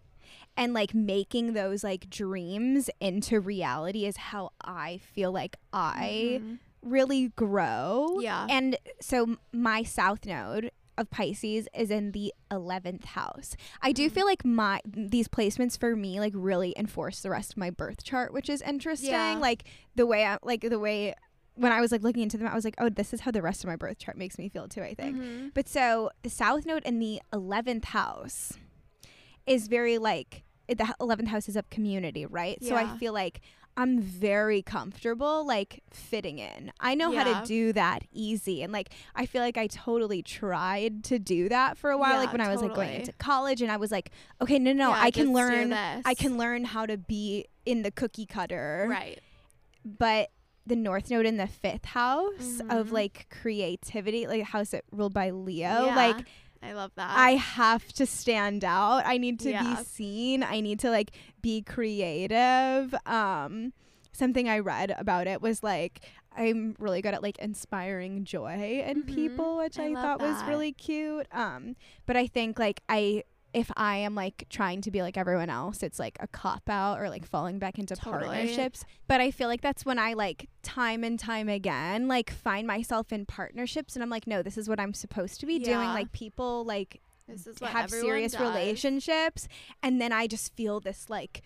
[0.57, 6.59] And like making those like dreams into reality is how I feel like I Mhm.
[6.83, 8.19] really grow.
[8.21, 8.47] Yeah.
[8.49, 13.55] And so my south node of Pisces is in the 11th house.
[13.83, 14.13] I do Mhm.
[14.15, 18.03] feel like my these placements for me like really enforce the rest of my birth
[18.03, 19.11] chart, which is interesting.
[19.11, 19.37] Yeah.
[19.39, 19.65] Like
[19.95, 21.15] the way I like the way
[21.55, 23.41] when I was like looking into them, I was like, "Oh, this is how the
[23.43, 25.17] rest of my birth chart makes me feel too." I think.
[25.19, 25.51] Mhm.
[25.55, 28.55] But so the south node in the 11th house
[29.47, 32.63] is very like the 11th house is of community, right?
[32.63, 33.41] So I feel like
[33.79, 36.73] I'm very comfortable like fitting in.
[36.81, 41.05] I know how to do that easy and like I feel like I totally tried
[41.05, 43.61] to do that for a while like Yeah, when I was like going into college
[43.61, 46.87] and I was like, okay, no no, Yeah, I can learn I can learn how
[46.87, 48.87] to be in the cookie cutter.
[48.89, 49.21] Right.
[49.85, 50.31] But
[50.67, 52.93] the north node in the 5th house of Mhm.
[52.93, 55.95] like creativity, like house it ruled by Leo, Yeah.
[55.97, 56.27] like
[56.63, 57.17] I love that.
[57.17, 59.03] I have to stand out.
[59.07, 59.63] I need to Yeah.
[59.63, 60.43] be seen.
[60.43, 62.95] I need to like be creative.
[63.07, 63.73] Um
[64.13, 66.01] something I read about it was like
[66.35, 69.07] I'm really good at like inspiring joy in Mhm.
[69.15, 71.27] people, which I I, thought was really cute.
[71.33, 73.25] Um but I think like I
[73.57, 77.01] if I am like trying to be like everyone else, it's like a cop out
[77.01, 78.27] or like falling back into Totally.
[78.27, 78.85] partnerships.
[79.09, 83.15] But I feel like that's when I like time and time again like find myself
[83.15, 85.89] in partnerships and I'm like, no, this is what I'm supposed to be doing.
[85.89, 88.43] Like people like this is what have serious does.
[88.43, 89.49] relationships
[89.83, 91.41] and then I just feel this like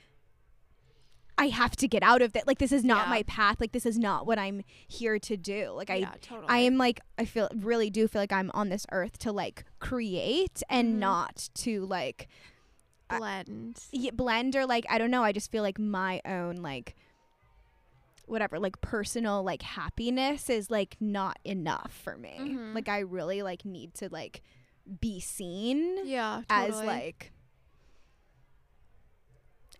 [1.41, 2.47] I have to get out of that.
[2.47, 3.11] Like this is not Yeah.
[3.11, 3.61] my path.
[3.61, 5.71] Like this is not what I'm here to do.
[5.75, 6.47] Like I yeah, totally.
[6.49, 9.65] I am like I feel really do feel like I'm on this earth to like
[9.79, 10.99] create and Mhm.
[10.99, 12.29] not to like
[13.09, 13.79] blend.
[13.93, 15.25] y- blend or like I don't know.
[15.25, 16.95] I just feel like my own like
[18.27, 22.37] whatever like personal like happiness is like not enough for me.
[22.39, 22.75] Mhm.
[22.75, 24.43] Like I really like need to like
[25.01, 27.33] be seen Yeah, as like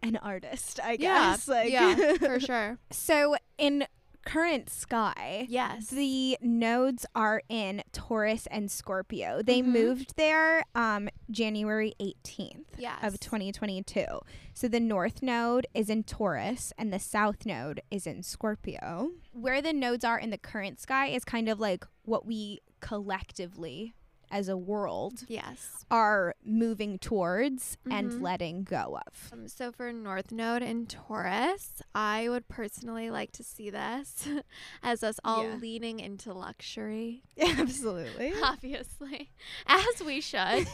[0.03, 1.49] an artist, I yeah, guess.
[1.49, 2.79] Like yeah, for sure.
[2.91, 3.87] so in
[4.27, 5.89] current sky, Yes.
[5.89, 9.41] the nodes are in Taurus and Scorpio.
[9.43, 9.67] They Mhm.
[9.67, 12.99] moved there um January 18th yes.
[13.03, 14.05] of 2022.
[14.53, 19.11] So the north node is in Taurus and the south node is in Scorpio.
[19.33, 23.95] Where the nodes are in the current sky is kind of like what we collectively
[24.31, 25.85] as a world Yes.
[25.91, 27.93] are moving towards Mhm.
[27.93, 29.31] and letting go of.
[29.33, 34.29] Um, so for North Node and Taurus, I would personally like to see this
[34.83, 35.57] as us all Yeah.
[35.57, 37.25] leaning into luxury.
[37.41, 38.33] Absolutely.
[38.43, 39.31] Obviously,
[39.67, 40.67] as we should.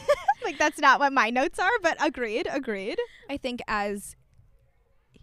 [0.43, 2.99] like that's not what my notes are, but agreed, agreed.
[3.29, 4.15] I think as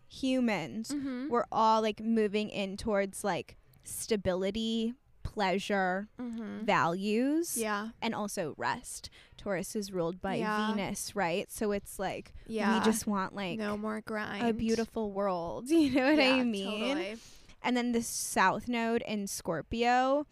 [0.09, 1.29] humans, mm-hmm.
[1.29, 4.94] we're all like moving in towards like stability,
[5.35, 6.64] pleasure, Mm-hmm.
[6.64, 7.88] values, Yeah.
[8.01, 9.11] and also rest.
[9.37, 10.68] Taurus is ruled by Yeah.
[10.73, 11.51] Venus, right?
[11.51, 12.79] So it's like Yeah.
[12.79, 14.47] we just want like no more grind.
[14.47, 15.68] a beautiful world.
[15.70, 16.97] You know what Yeah, I mean?
[16.97, 17.16] Totally.
[17.62, 20.27] And then the South Node in Scorpio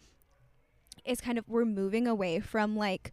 [1.05, 3.11] is kind of we're moving away from like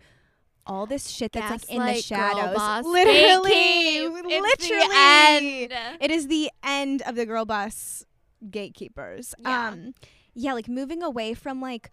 [0.67, 2.55] all this shit that's like in the Gaslight, shadows.
[2.57, 4.23] boss, literally, gatekeep.
[4.27, 5.69] It's the literally.
[5.73, 5.73] end.
[6.01, 8.05] It is the end of the girl boss
[8.49, 9.35] gatekeepers.
[9.39, 9.69] Yeah.
[9.71, 9.95] Um
[10.35, 11.91] yeah, like moving away from like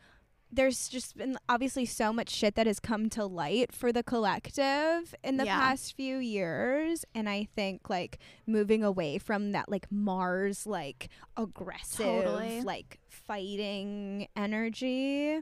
[0.49, 5.13] there's just been obviously so much shit that has come to light for the collective
[5.21, 5.59] in the Yeah.
[5.59, 12.05] past few years and I think like moving away from that like Mars like aggressive
[12.23, 12.61] Totally.
[12.61, 15.41] like fighting energy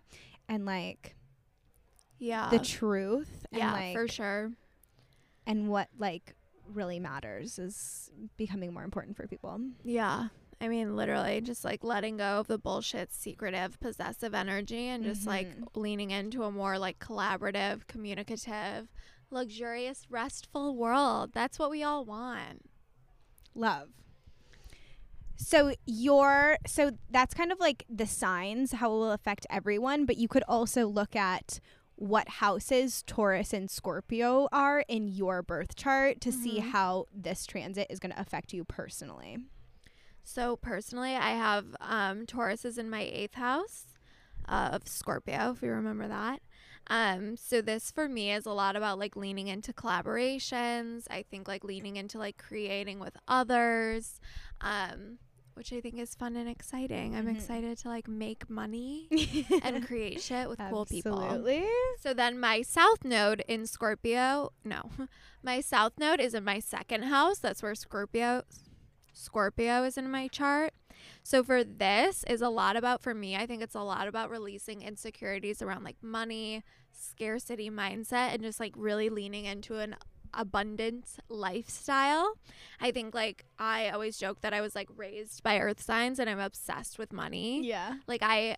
[0.50, 1.16] and like
[2.18, 2.50] Yeah.
[2.50, 4.52] the truth and yeah, like for sure.
[5.46, 6.34] and what like
[6.74, 9.60] really matters is becoming more important for people.
[9.84, 10.30] Yeah.
[10.62, 15.28] I mean, literally, just like letting go of the bullshit, secretive, possessive energy and just
[15.28, 15.68] like Mhm.
[15.76, 18.88] leaning into a more like collaborative, communicative,
[19.30, 21.32] luxurious, restful world.
[21.34, 22.70] That's what we all want.
[23.54, 23.90] Love.
[25.38, 30.16] So your so that's kind of like the signs how it will affect everyone, but
[30.18, 31.60] you could also look at
[31.98, 36.72] what houses Taurus and Scorpio are in your birth chart to see Mhm.
[36.72, 39.38] how this transit is going to affect you personally.
[40.26, 43.86] So, personally, I have um, Taurus is in my eighth house
[44.48, 46.42] of Scorpio, if you remember that.
[46.88, 51.06] Um, so this for me is a lot about like leaning into collaborations.
[51.10, 54.20] I think like leaning into like creating with others,
[54.62, 55.18] um,
[55.56, 57.16] which I think is fun and exciting.
[57.16, 57.36] I'm Mhm.
[57.36, 59.08] excited to like make money
[59.64, 61.20] and create shit with cool people.
[61.24, 61.66] Absolutely.
[62.02, 64.92] So then my south node in Scorpio, no,
[65.44, 67.40] my south node is in my second house.
[67.40, 68.44] That's where Scorpio
[69.16, 70.74] Scorpio is in my chart.
[71.24, 74.30] So for this is a lot about for me, I think it's a lot about
[74.30, 79.96] releasing insecurities around like money, scarcity mindset and just like really leaning into an
[80.34, 82.34] abundant lifestyle.
[82.82, 86.30] I think like I always joke that I was like raised by earth signs and
[86.30, 87.66] I'm obsessed with money.
[87.66, 87.96] Yeah.
[88.08, 88.58] Like I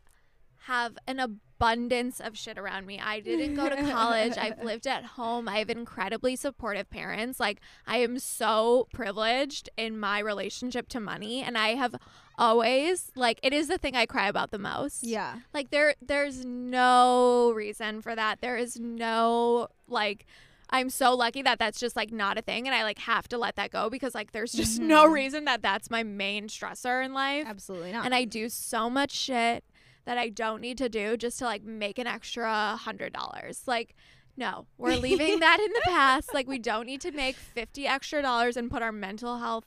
[0.65, 2.99] have an abundance of shit around me.
[2.99, 4.37] I didn't go to college.
[4.37, 5.47] I've lived at home.
[5.47, 7.39] I have incredibly supportive parents.
[7.39, 11.95] Like I am so privileged in my relationship to money and I have
[12.37, 15.03] always like it is the thing I cry about the most.
[15.03, 15.37] Yeah.
[15.53, 18.41] Like there there's no reason for that.
[18.41, 20.25] There is no like
[20.69, 23.37] I'm so lucky that that's just like not a thing and I like have to
[23.37, 25.13] let that go because like there's just no Mhm.
[25.13, 28.05] reason that that's my main stressor in life Absolutely not.
[28.05, 29.63] and I do so much shit
[30.07, 33.63] that I don't need to do just to like make an extra hundred dollars.
[33.67, 33.93] Like,
[34.37, 36.33] no, we're leaving that in the past.
[36.33, 39.65] Like, we don't need to make fifty extra dollars and put our mental health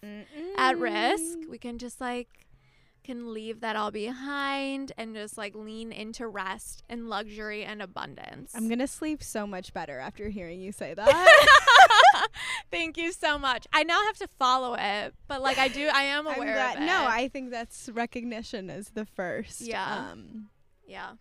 [0.56, 1.38] at risk.
[1.48, 2.39] We can just like
[3.04, 8.52] can leave that all behind and just like lean into rest and luxury and abundance.
[8.54, 10.94] I'm going to sleep so much better after hearing you say
[12.14, 12.28] that.
[12.70, 13.66] Thank you so much.
[13.72, 16.82] I now have to follow it, but like I do, I am aware glad- of
[16.82, 16.86] it.
[16.86, 19.60] No, I think that's recognition is the first.
[19.62, 20.08] Yeah.
[20.12, 20.48] Um,
[20.86, 21.12] yeah.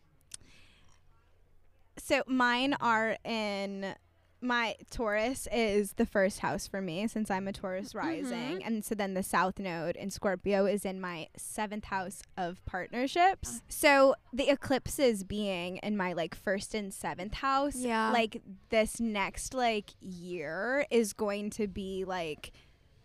[1.98, 3.94] so mine are in
[4.42, 8.60] my Taurus is the first house for me since I'm a Taurus rising.
[8.60, 8.68] Mm-hmm.
[8.68, 13.56] And so then the South Node in Scorpio is in my seventh house of partnerships.
[13.58, 13.66] Ah.
[13.70, 18.12] So the eclipses being in my like first and seventh house, Yeah.
[18.12, 22.52] like this next like year is going to be like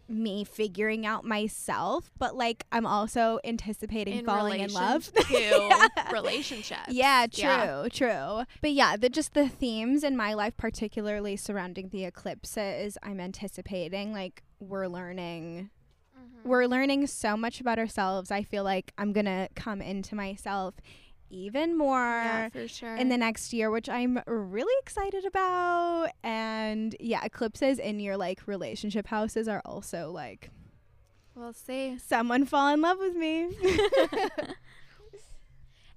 [0.08, 5.10] me figuring out myself, but like I'm also anticipating falling in love.
[5.12, 6.88] to relationships.
[6.88, 7.86] Yeah, true, Yeah.
[7.92, 8.44] true.
[8.60, 14.12] But yeah, the just the themes in my life, particularly surrounding the eclipses, I'm anticipating
[14.12, 15.70] like we're learning
[16.16, 16.48] Mm-hmm.
[16.48, 18.30] we're learning so much about ourselves.
[18.30, 20.74] I feel like I'm gonna come into myself
[21.30, 22.96] even more Yeah, for sure.
[22.96, 26.10] in the next year, which I'm really excited about.
[26.22, 30.50] And yeah, eclipses in your like relationship houses are also like
[31.34, 31.98] we'll see.
[31.98, 33.48] someone fall in love with me.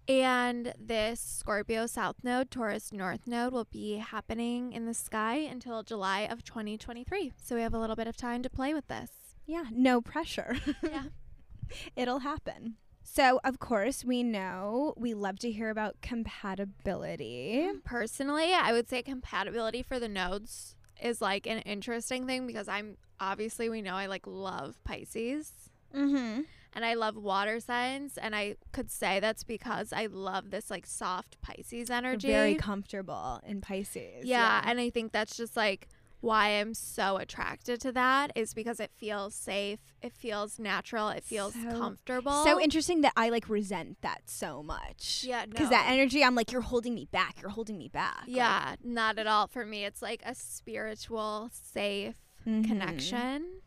[0.10, 5.84] And this Scorpio South Node, Taurus North Node will be happening in the sky until
[5.84, 7.34] July of 2023.
[7.44, 9.10] So we have a little bit of time to play with this.
[9.46, 10.56] yeah, no pressure.
[10.82, 11.04] Yeah.
[11.98, 12.78] It'll happen.
[13.10, 17.68] So, of course, we know we love to hear about compatibility.
[17.86, 22.98] Personally, I would say compatibility for the nodes is like an interesting thing because I'm
[23.20, 25.54] obviously we know I like love Pisces.
[25.96, 26.42] Mm-hmm.
[26.74, 30.86] and I love water signs and I could say that's because I love this like
[30.86, 32.28] soft Pisces energy.
[32.28, 34.26] Very comfortable in Pisces.
[34.26, 35.88] yeah, and I think that's just like
[36.20, 41.24] why I'm so attracted to that is because it feels safe, it feels natural, it
[41.24, 42.44] feels So- comfortable.
[42.44, 45.24] So interesting that I like resent that so much.
[45.28, 45.78] Yeah, Because no.
[45.78, 47.42] that energy, I'm like, you're holding me back.
[47.42, 48.22] You're holding me back.
[48.28, 49.86] Like, Yeah, not at all for me.
[49.86, 52.16] It's like a spiritual, safe
[52.46, 52.66] mhm.
[52.66, 53.62] connection.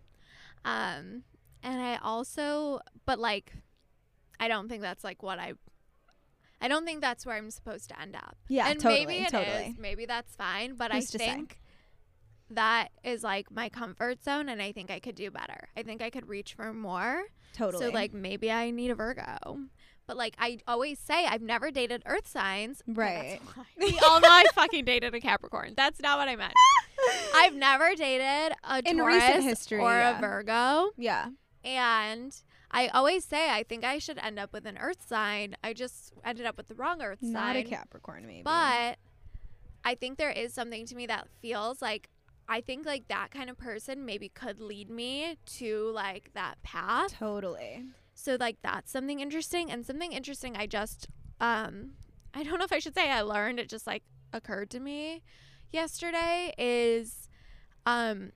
[0.65, 1.23] Um,
[1.63, 3.53] and I also, but like,
[4.39, 5.53] I don't think that's like what I.
[6.63, 8.37] I don't think that's where I'm supposed to end up.
[8.49, 9.31] Yeah, and totally, maybe it is.
[9.33, 9.77] totally.
[9.79, 10.75] Maybe that's fine.
[10.75, 11.60] But Who's I think
[12.51, 15.69] that is like my comfort zone, and I think I could do better.
[15.77, 17.23] I think I could reach for more.
[17.53, 17.87] Totally.
[17.87, 19.59] So like maybe I need a Virgo.
[20.07, 22.83] But like I always say, I've never dated Earth signs.
[22.87, 23.41] Right.
[23.79, 25.75] we all know I fucking dated a Capricorn.
[25.77, 26.55] That's not what I meant.
[27.35, 30.19] I've never dated a In Taurus recent history, or yeah.
[30.19, 31.29] a Virgo, yeah.
[31.65, 32.37] and
[32.71, 35.57] I always say I think I should end up with an Earth sign.
[35.65, 37.33] I just ended up with the wrong Earth sign.
[37.33, 37.63] Not a.
[37.63, 38.43] Capricorn, maybe.
[38.43, 38.99] But
[39.85, 42.09] I think there is something to me that feels like
[42.51, 47.13] I think like that kind of person maybe could lead me to like that path.
[47.13, 47.85] totally.
[48.15, 51.09] So like that's something interesting and something interesting I just
[51.41, 51.93] um
[52.35, 55.23] I don't know if I should say I learned it just like occurred to me
[55.73, 57.29] yesterday is
[57.87, 58.33] um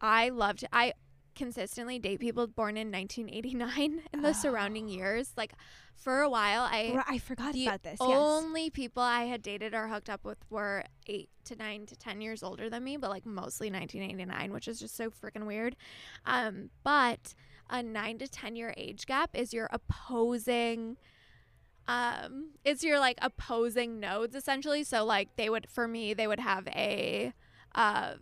[0.00, 0.92] I loved I
[1.34, 5.52] consistently date people born in 1989 and the surrounding years like
[5.94, 7.98] for a while I Right, I forgot about this.
[8.00, 8.08] Yes.
[8.10, 12.20] only people I had dated or hooked up with were eight to nine to ten
[12.20, 15.76] years older than me, but like mostly 1989, which is just so freaking weird.
[16.26, 17.34] Um, but
[17.70, 20.96] a nine to ten year age gap is your opposing.
[21.88, 24.84] Um, it's your like opposing nodes essentially.
[24.84, 27.32] So like they would for me they would have a
[27.74, 28.14] uh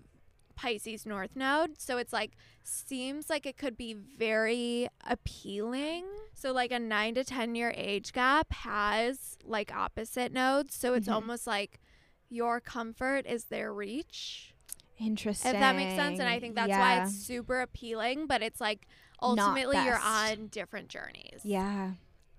[0.61, 1.81] Pisces North node.
[1.81, 2.33] So it's like
[2.63, 6.05] seems like it could be very appealing.
[6.35, 10.75] So like a 9 to 10 year age gap has like opposite nodes.
[10.75, 11.15] So it's Mhm.
[11.15, 11.81] almost like
[12.29, 14.55] your comfort is their reach.
[14.99, 15.55] Interesting.
[15.55, 18.87] If that makes sense and I think that's why it's super appealing, but it's like
[19.23, 21.41] ultimately you're on different journeys.
[21.43, 21.93] Yeah.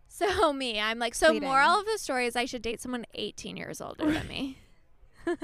[0.08, 3.58] So me, I'm like so moral of the story is I should date someone 18
[3.58, 4.60] years older than me.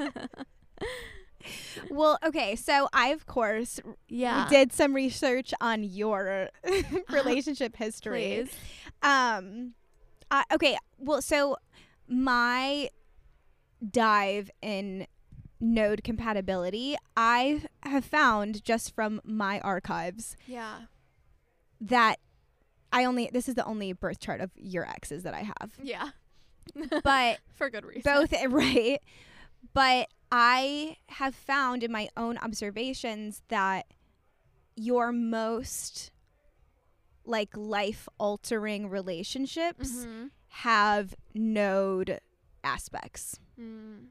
[1.89, 2.55] Well, okay.
[2.55, 4.47] So I, of course, Yeah.
[4.49, 6.49] did some research on your
[7.09, 8.45] relationship history.
[8.47, 8.55] Please.
[9.01, 9.73] Um,
[10.31, 10.77] I, okay.
[10.97, 11.57] Well, so
[12.07, 12.89] my
[13.91, 15.07] dive in
[15.59, 20.81] node compatibility, I have found just from my archives Yeah.
[21.81, 22.17] that
[22.91, 25.71] I only this is the only birth chart of your exes that I have.
[25.81, 26.09] Yeah.
[27.03, 28.01] But For good reason.
[28.03, 28.99] both right
[29.73, 33.85] but i have found in my own observations that
[34.75, 36.11] your most
[37.25, 40.31] like life altering relationships Mhm.
[40.49, 42.19] have node
[42.63, 44.07] aspects Mm.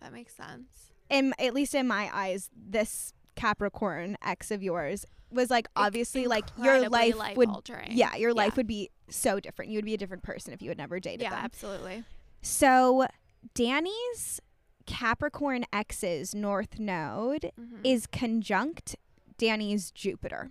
[0.00, 0.92] That makes sense.
[1.10, 6.44] in at least in my eyes this capricorn ex of yours was like obviously like
[6.62, 7.88] your life would altering.
[7.92, 10.68] yeah your life would be so different you would be a different person if you
[10.70, 12.04] had never dated Yeah, them absolutely.
[12.42, 13.06] So
[13.54, 14.40] Danny's
[14.86, 17.80] Capricorn X's North Node Mhm.
[17.84, 18.96] is conjunct
[19.38, 20.50] Danny's Jupiter.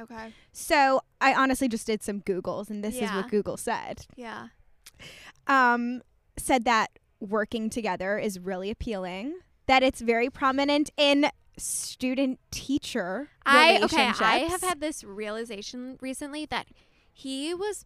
[0.00, 0.32] okay.
[0.52, 4.06] So I honestly just did some Googles and this is what Google said.
[4.16, 4.48] Yeah.
[5.46, 6.02] Um
[6.36, 13.80] said that working together is really appealing, that it's very prominent in student teacher I
[13.82, 14.12] okay.
[14.20, 16.68] I have had this realization recently that
[17.12, 17.84] he was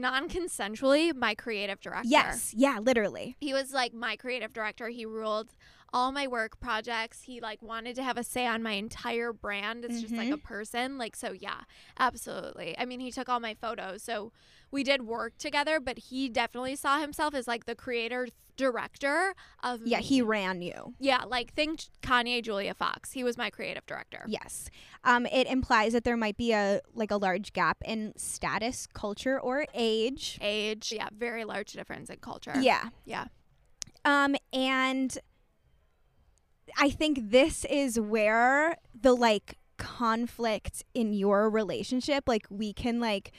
[0.00, 2.08] non-consensually my creative director.
[2.08, 3.36] Yes, yeah, literally.
[3.40, 4.88] he was like my creative director.
[4.88, 5.54] He ruled
[5.92, 7.22] all my work projects.
[7.22, 9.84] He like wanted to have a say on my entire brand.
[9.84, 10.98] It's just like a person.
[10.98, 11.60] Like so yeah,
[11.98, 12.74] absolutely.
[12.78, 14.02] I mean, he took all my photos.
[14.02, 14.32] So
[14.70, 19.80] we did work together, but he definitely saw himself as like the creator director of
[19.86, 20.04] Yeah, me.
[20.04, 20.94] he ran you.
[20.98, 23.12] Yeah, like think Kanye Julia Fox.
[23.12, 24.24] He was my creative director.
[24.26, 24.68] Yes.
[25.04, 29.38] Um, it implies that there might be a like a large gap in status, culture,
[29.40, 30.38] or age.
[30.40, 30.92] Age.
[30.94, 32.54] Yeah, very large difference in culture.
[32.60, 32.88] Yeah.
[33.04, 33.26] Yeah.
[34.04, 35.16] Um, and
[36.78, 43.32] I think this is where the like conflict in your relationship, like we can like,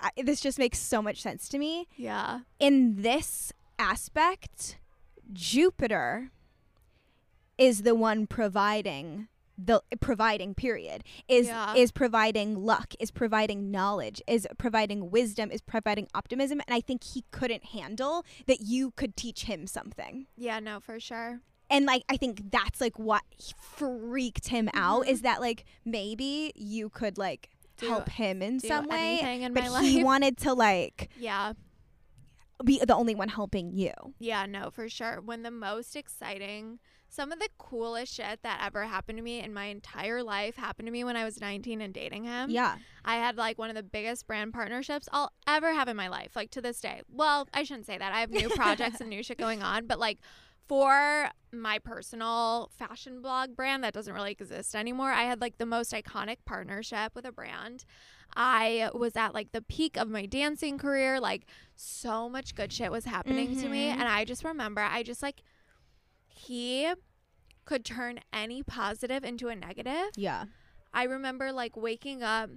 [0.00, 1.88] I, this just makes so much sense to me.
[1.96, 2.40] Yeah.
[2.58, 4.78] In this aspect,
[5.32, 6.30] Jupiter
[7.58, 9.28] is the one providing
[9.58, 11.72] the providing period is Yeah.
[11.74, 17.02] is providing luck is providing knowledge is providing wisdom is providing optimism and i think
[17.02, 21.40] he couldn't handle that you could teach him something Yeah, no, for sure.
[21.70, 23.22] And like i think that's like what
[23.60, 25.08] freaked him out Mhm.
[25.10, 29.64] is that like maybe you could like Do- help him in some way in but
[29.64, 30.04] he life.
[30.04, 31.52] wanted to like Yeah.
[32.64, 33.92] be the only one helping you.
[34.18, 35.20] Yeah, no, for sure.
[35.20, 36.78] When the most exciting,
[37.10, 40.86] some of the coolest shit that ever happened to me in my entire life happened
[40.86, 42.48] to me when I was 19 and dating him.
[42.48, 42.76] Yeah.
[43.04, 46.34] I had like one of the biggest brand partnerships I'll ever have in my life,
[46.34, 47.02] like to this day.
[47.10, 48.12] Well, I shouldn't say that.
[48.14, 50.18] I have new projects and new shit going on, but like
[50.68, 55.66] for my personal fashion blog brand that doesn't really exist anymore, I had like the
[55.66, 57.84] most iconic partnership with a brand.
[58.36, 61.20] I was at like the peak of my dancing career.
[61.20, 61.46] Like
[61.76, 63.86] so much good shit was happening to me.
[63.88, 63.92] Mhm.
[63.98, 65.42] And I just remember, I just like,
[66.26, 66.92] he
[67.64, 70.10] could turn any positive into a negative.
[70.16, 70.46] Yeah.
[70.92, 72.50] I remember like waking up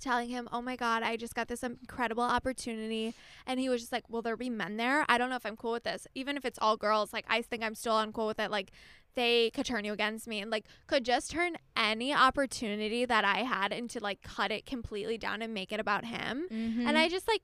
[0.00, 3.14] telling him, "Oh my god, I just got this incredible opportunity."
[3.46, 5.04] And he was just like, "Will there be men there?
[5.08, 6.06] I don't know if I'm cool with this.
[6.14, 8.50] Even if it's all girls, like I think I'm still uncool with it.
[8.50, 8.70] Like
[9.14, 13.38] they could turn you against me and like could just turn any opportunity that I
[13.38, 16.86] had into like cut it completely down and make it about him." Mm-hmm.
[16.86, 17.42] And I just like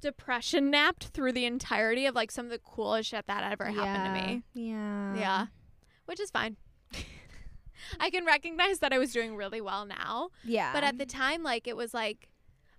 [0.00, 4.16] depression napped through the entirety of like some of the coolest shit that ever happened
[4.16, 4.42] to me.
[4.52, 5.16] Yeah.
[5.16, 5.46] Yeah.
[6.06, 6.56] Which is fine.
[8.00, 10.30] I can recognize that I was doing really well now.
[10.44, 10.72] Yeah.
[10.72, 12.28] But at the time, like, it was like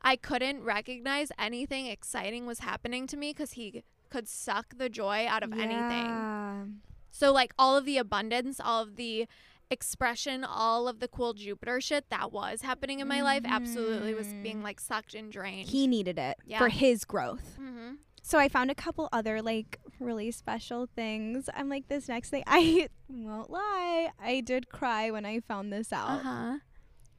[0.02, 5.26] I couldn't recognize anything exciting was happening to me because he could suck the joy
[5.28, 5.72] out of anything.
[6.06, 6.64] Yeah.
[7.12, 9.28] So, like, all of the abundance, all of the
[9.72, 14.28] expression, all of the cool Jupiter shit that was happening in my life absolutely was
[14.44, 14.64] being Mhm.
[14.64, 15.70] like sucked and drained.
[15.70, 16.60] He needed it Yeah.
[16.60, 17.58] for his growth.
[17.60, 17.94] mm-hmm.
[18.26, 21.50] So I found a couple other like really special things.
[21.54, 25.92] I'm like this next thing I won't lie, I did cry when I found this
[25.92, 26.10] out.
[26.10, 26.58] Uh huh.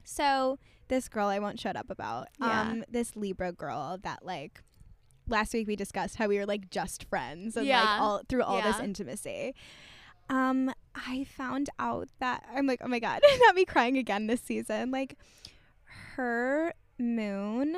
[0.03, 2.29] So this girl I won't shut up about.
[2.41, 2.63] Yeah.
[2.63, 4.63] Um this Libra girl that like
[5.29, 7.81] last week we discussed how we were like just friends and Yeah.
[7.83, 9.55] like all through all this intimacy.
[10.31, 14.41] Um I found out that I'm like, oh my god, not me crying again this
[14.41, 14.91] season.
[14.91, 15.17] Like
[16.17, 17.77] her moon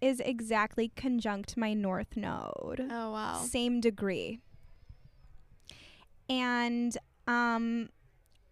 [0.00, 3.42] is exactly conjunct my north node Oh, wow.
[3.42, 4.40] same degree.
[6.28, 7.88] And um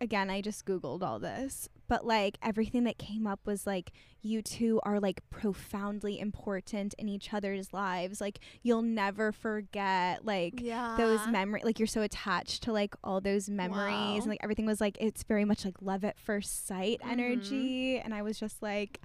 [0.01, 3.93] again, I just googled all this, but like everything that came up was like
[4.23, 8.21] you two are like profoundly important in each other's lives.
[8.21, 10.95] Like you'll never forget like yeah.
[10.99, 14.17] those memory like you're so attached to like all those memories Wow.
[14.17, 17.11] and like everything was like it's very much like love at first sight Mhm.
[17.13, 19.01] energy and I was just like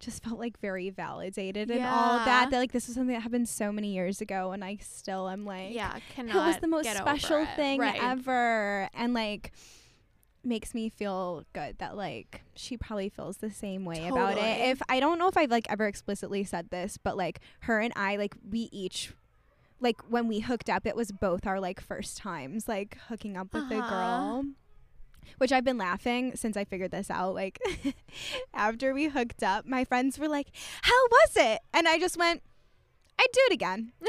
[0.00, 3.20] just felt like very validated and all of that that like this was something that
[3.22, 6.36] happened so many years ago and I still am like yeah, cannot.
[6.42, 8.00] it was the most special thing Right.
[8.02, 9.52] ever and like
[10.42, 14.80] makes me feel good that like she probably feels the same way about it if
[14.88, 18.16] i don't know if i've like ever explicitly said this but like her and i
[18.16, 19.12] like we each
[19.80, 23.52] like when we hooked up it was both our like first times like hooking up
[23.52, 23.90] with the Uh-huh.
[23.90, 24.44] girl
[25.38, 27.34] which I've been laughing since I figured this out.
[27.34, 27.58] Like,
[28.54, 30.48] after we hooked up, my friends were like,
[30.82, 31.60] How was it?
[31.72, 32.42] And I just went,
[33.18, 33.92] I'd do it again.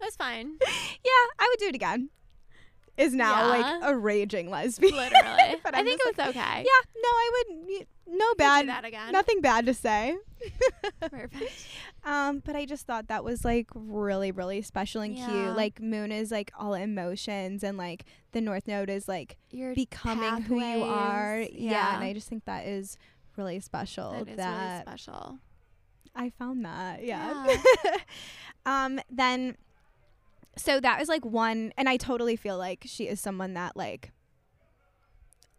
[0.00, 0.56] That's fine.
[0.60, 2.10] yeah, I would do it again.
[2.96, 4.94] Is now like a raging lesbian.
[4.96, 5.56] Literally.
[5.64, 6.38] But I think it was okay.
[6.38, 7.86] Yeah, no, I would.
[8.06, 8.68] No bad.
[8.68, 9.10] that again.
[9.12, 10.16] Nothing bad to say.
[11.00, 11.66] Perfect.
[12.04, 15.26] Um, but I just thought that was like really, really special and Yeah.
[15.26, 15.56] cute.
[15.56, 20.42] Like Moon is like all emotions, and like the North Node is like Your becoming
[20.42, 21.40] who you are.
[21.40, 21.50] pathways.
[21.60, 21.96] Yeah.
[21.96, 22.96] and I just think that is
[23.36, 24.12] really special.
[24.12, 25.38] that is that really special.
[26.14, 27.02] I found that.
[27.02, 27.46] Yeah.
[27.84, 27.96] Yeah.
[28.66, 29.00] um.
[29.10, 29.56] Then,
[30.56, 34.10] so that was like one, and I totally feel like she is someone that like.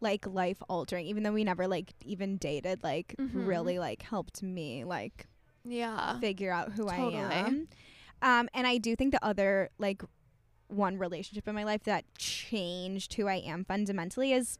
[0.01, 3.47] Like life altering, even though we never like even dated, like Mhm.
[3.47, 5.25] really like helped me like
[5.63, 6.19] Yeah.
[6.19, 7.15] figure out who Totally.
[7.15, 7.67] I am.
[8.21, 10.03] Um, and I do think the other like
[10.67, 14.59] one relationship in my life that changed who I am fundamentally is,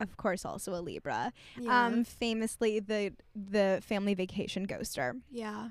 [0.00, 1.32] of course, also a Libra.
[1.58, 1.86] Yeah.
[1.86, 5.20] Um, famously the the family vacation ghoster.
[5.30, 5.70] yeah.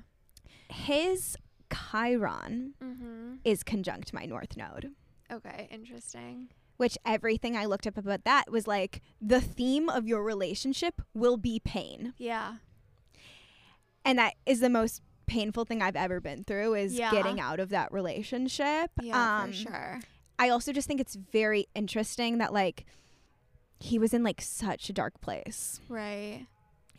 [0.70, 1.36] His
[1.72, 3.34] Chiron Mm-hmm.
[3.44, 4.92] is conjunct my North Node.
[5.30, 5.68] Okay.
[5.70, 6.48] Interesting.
[6.76, 11.36] Which everything I looked up about that was like the theme of your relationship will
[11.36, 12.14] be pain.
[12.18, 12.54] Yeah.
[14.04, 17.10] And that is the most painful thing I've ever been through is Yeah.
[17.10, 18.90] getting out of that relationship.
[19.02, 19.40] Yeah.
[19.42, 20.00] Um, for sure.
[20.38, 22.86] I also just think it's very interesting that like
[23.80, 26.46] he was in like such a dark place Right.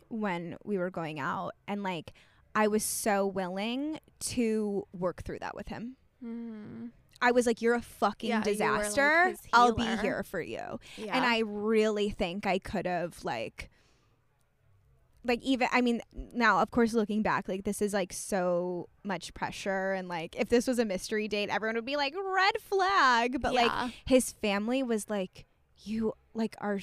[0.08, 2.12] when we were going out and like
[2.54, 5.96] I was so willing to work through that with him.
[6.24, 6.86] Mm-hmm.
[7.22, 9.34] I was like you're a fucking Yeah, were, like, disaster.
[9.52, 10.80] I'll be here for you.
[10.96, 11.16] Yeah.
[11.16, 13.70] And I really think I could have like
[15.24, 19.34] like even I mean now of course looking back like this is like so much
[19.34, 23.40] pressure and like if this was a mystery date everyone would be like red flag
[23.40, 23.70] but like
[24.06, 25.44] his family was like
[25.84, 26.80] you like are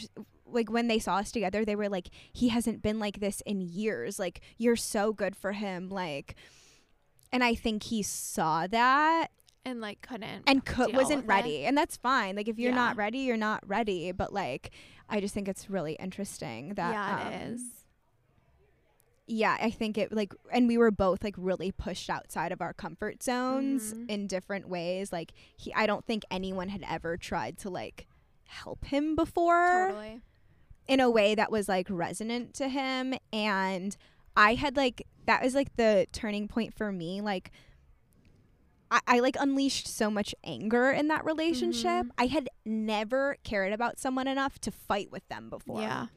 [0.50, 3.62] like when they saw us together they were like he hasn't been like this in
[3.62, 6.36] years like you're so good for him like
[7.32, 9.28] and I think he saw that
[9.66, 11.28] and like couldn't and could, deal wasn't with it.
[11.34, 12.38] ready, and that's fine.
[12.38, 12.76] Like if you're Yeah.
[12.78, 14.14] not ready, you're not ready.
[14.14, 14.72] But like,
[15.10, 17.62] I just think it's really interesting that yeah, it um, is.
[19.28, 22.72] yeah, I think it like, and we were both like really pushed outside of our
[22.72, 24.10] comfort zones Mhm.
[24.10, 25.12] in different ways.
[25.12, 28.08] Like, he, I don't think anyone had ever tried to like
[28.46, 30.22] help him before Totally.
[30.88, 33.14] In a way that was like resonant to him.
[33.34, 33.96] And
[34.36, 37.22] I had like, that was like the turning point for me.
[37.22, 37.52] Like,
[38.90, 42.06] I, I like unleashed so much anger in that relationship.
[42.06, 42.10] Mhm.
[42.18, 46.08] I had never cared about someone enough to fight with them before Yeah.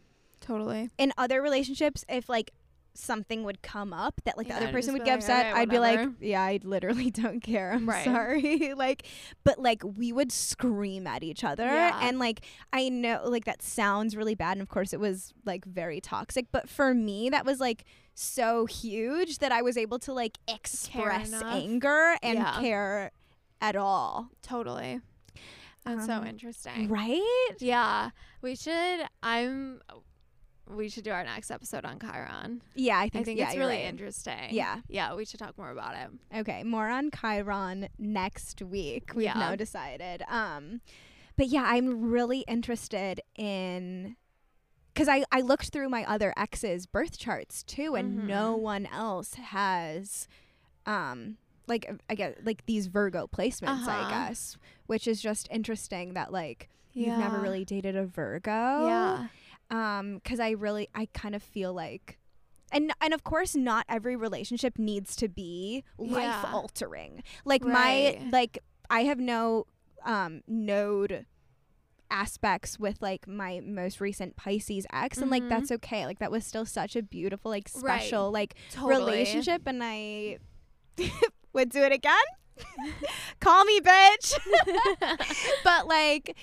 [0.41, 0.91] Totally.
[0.97, 2.53] in other relationships, if like
[2.95, 5.59] something would come up that like Yeah, the other person would get like, upset, "Alright,
[5.62, 7.72] I'd be like, yeah, I literally don't care.
[7.72, 8.05] I'm Right.
[8.05, 8.74] sorry.
[8.76, 9.07] like,
[9.45, 11.99] but like we would scream at each other, Yeah.
[12.03, 12.41] and like
[12.72, 16.47] I know like that sounds really bad, and of course it was like very toxic.
[16.53, 17.84] But for me, that was like
[18.14, 22.61] so huge that I was able to like express anger and Yeah.
[22.61, 23.12] care
[23.61, 24.28] at all.
[24.43, 25.01] Totally.
[25.84, 26.88] That's so Um, interesting.
[26.88, 27.53] Right?
[27.59, 28.11] Yeah.
[28.43, 29.80] We should I'm
[30.77, 32.62] we should do our next episode on Chiron.
[32.75, 33.85] Yeah, I I think, think yeah, it's really right.
[33.87, 34.49] interesting.
[34.51, 34.81] Yeah.
[34.89, 36.39] Yeah, we should talk more about it.
[36.41, 39.12] Okay, more on Chiron next week.
[39.14, 39.35] We've Yeah.
[39.39, 40.23] now decided.
[40.29, 40.81] Um,
[41.37, 44.16] but yeah, I'm really interested in
[44.93, 48.61] because I I looked through my other exes' birth charts too, and no Mhm.
[48.61, 50.29] one else has,
[50.87, 54.11] um, like I guess like these Virgo placements, I Uh-huh.
[54.29, 54.57] guess,
[54.87, 57.11] which is just interesting that like Yeah.
[57.11, 58.87] you've never really dated a Virgo.
[58.87, 59.29] Yeah.
[59.71, 62.18] Um, because I really, I kind of feel like,
[62.73, 67.23] and and of course, not every relationship needs to be life altering.
[67.45, 68.59] Like my, like
[68.89, 69.66] I have no,
[70.05, 71.27] um, node
[72.11, 75.49] aspects with like my most recent Pisces ex, and like Mhm.
[75.49, 76.07] that's okay.
[76.07, 78.01] Like that was still such a beautiful, like Right.
[78.03, 78.99] special, like Totally.
[78.99, 80.39] relationship, and I
[81.53, 82.14] would do it again.
[83.41, 84.35] Call me, bitch.
[85.64, 86.37] but like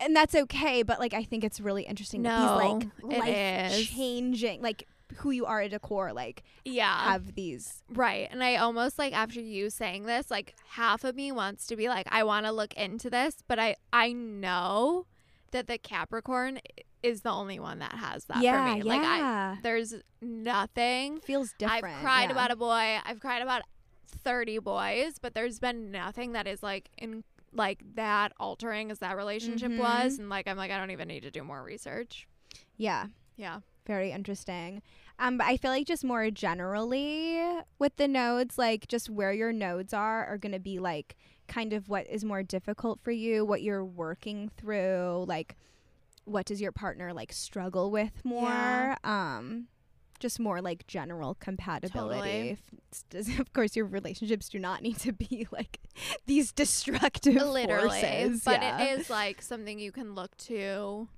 [0.00, 3.72] and that's okay but like i think it's really interesting that No, these like life
[3.72, 3.88] is.
[3.88, 4.86] changing like
[5.16, 7.04] who you are at a core like Yeah.
[7.10, 8.28] have these Right.
[8.30, 11.88] And I almost like after you saying this, like half of me wants to be
[11.88, 15.06] like, I want to look into this, but I I know
[15.52, 16.60] that the Capricorn
[17.02, 18.82] is the only one that has that yeah for me.
[18.82, 21.20] Like I there's nothing.
[21.20, 22.32] feels different I've cried yeah.
[22.32, 22.98] about a boy.
[23.04, 23.62] I've cried about
[24.06, 29.16] 30 boys, but there's been nothing that is like in like that altering as that
[29.16, 29.78] relationship Mhm.
[29.78, 32.26] was and like I'm like I don't even need to do more research.
[32.76, 33.60] yeah Yeah.
[33.86, 34.82] very interesting
[35.18, 37.40] um but i feel like just more generally
[37.78, 41.16] with the nodes like just where your nodes are are going to be like
[41.48, 45.56] kind of what is more difficult for you what you're working through like
[46.24, 48.96] what does your partner like struggle with more Yeah.
[49.04, 49.68] um
[50.18, 52.58] just more like general compatibility
[53.12, 53.38] Totally.
[53.40, 55.78] Of course your relationships do not need to be like
[56.26, 58.82] these destructive literally forces but yeah.
[58.82, 61.08] it is like something you can look to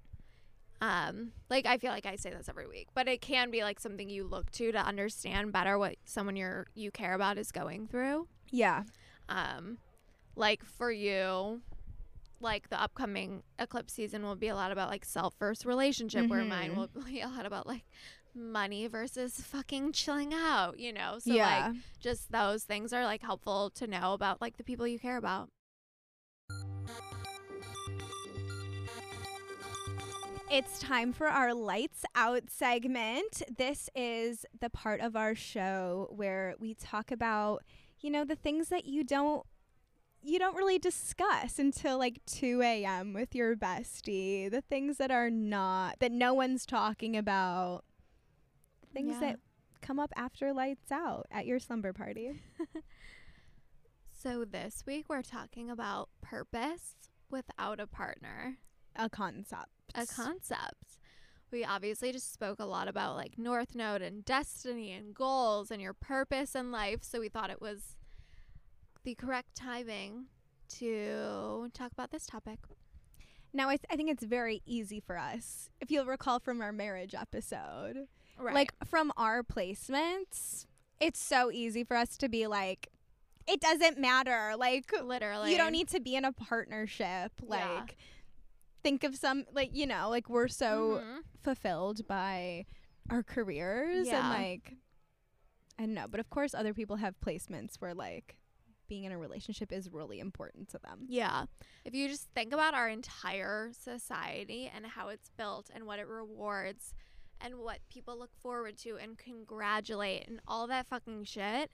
[0.82, 3.78] um like i feel like i say this every week but it can be like
[3.78, 7.86] something you look to to understand better what someone you're you care about is going
[7.86, 8.84] through yeah
[9.28, 9.76] um
[10.36, 11.60] like for you
[12.40, 16.42] like the upcoming eclipse season will be a lot about like self first relationship where
[16.44, 16.76] mine Mhm.
[16.76, 17.84] will be a lot about like
[18.34, 23.22] money versus fucking chilling out you know so yeah like just those things are like
[23.22, 25.48] helpful to know about like the people you care about
[30.52, 33.40] It's time for our lights out segment.
[33.56, 37.62] This is the part of our show where we talk about,
[38.00, 39.46] you know, the things that you don't
[40.22, 43.12] you don't really discuss until like 2 a.m.
[43.12, 44.50] with your bestie.
[44.50, 47.84] The things that are not that no one's talking about.
[48.92, 49.20] Things Yeah.
[49.20, 49.40] that
[49.80, 52.40] come up after lights out at your slumber party.
[54.12, 56.94] So this week we're talking about purpose
[57.30, 58.58] without a partner,
[58.96, 59.70] A concept.
[59.94, 60.98] a concept.
[61.50, 65.80] We obviously just spoke a lot about like North Node and destiny and goals and
[65.80, 67.02] your purpose in life.
[67.02, 67.96] So we thought it was
[69.04, 70.26] the correct timing
[70.78, 72.58] to talk about this topic.
[73.52, 75.70] Now I, th- I think it's very easy for us.
[75.80, 78.06] If you'll recall from our marriage episode,
[78.40, 78.54] Right.
[78.54, 80.66] like from our placements,
[80.98, 82.88] it's so easy for us to be like,
[83.46, 84.54] it doesn't matter.
[84.56, 85.50] Like, literally.
[85.52, 87.32] you don't need to be in a partnership.
[87.42, 87.86] Like, Yeah.
[88.82, 91.22] think of some, like, you know, like we're so Mhm.
[91.42, 92.66] fulfilled by
[93.10, 94.20] our careers Yeah.
[94.20, 94.76] and like,
[95.78, 96.06] I don't know.
[96.08, 98.36] But of course, other people have placements where like
[98.86, 101.06] being in a relationship is really important to them.
[101.08, 101.46] Yeah.
[101.84, 106.06] If you just think about our entire society and how it's built and what it
[106.08, 106.92] rewards
[107.40, 111.70] and what people look forward to and congratulate and all that fucking shit,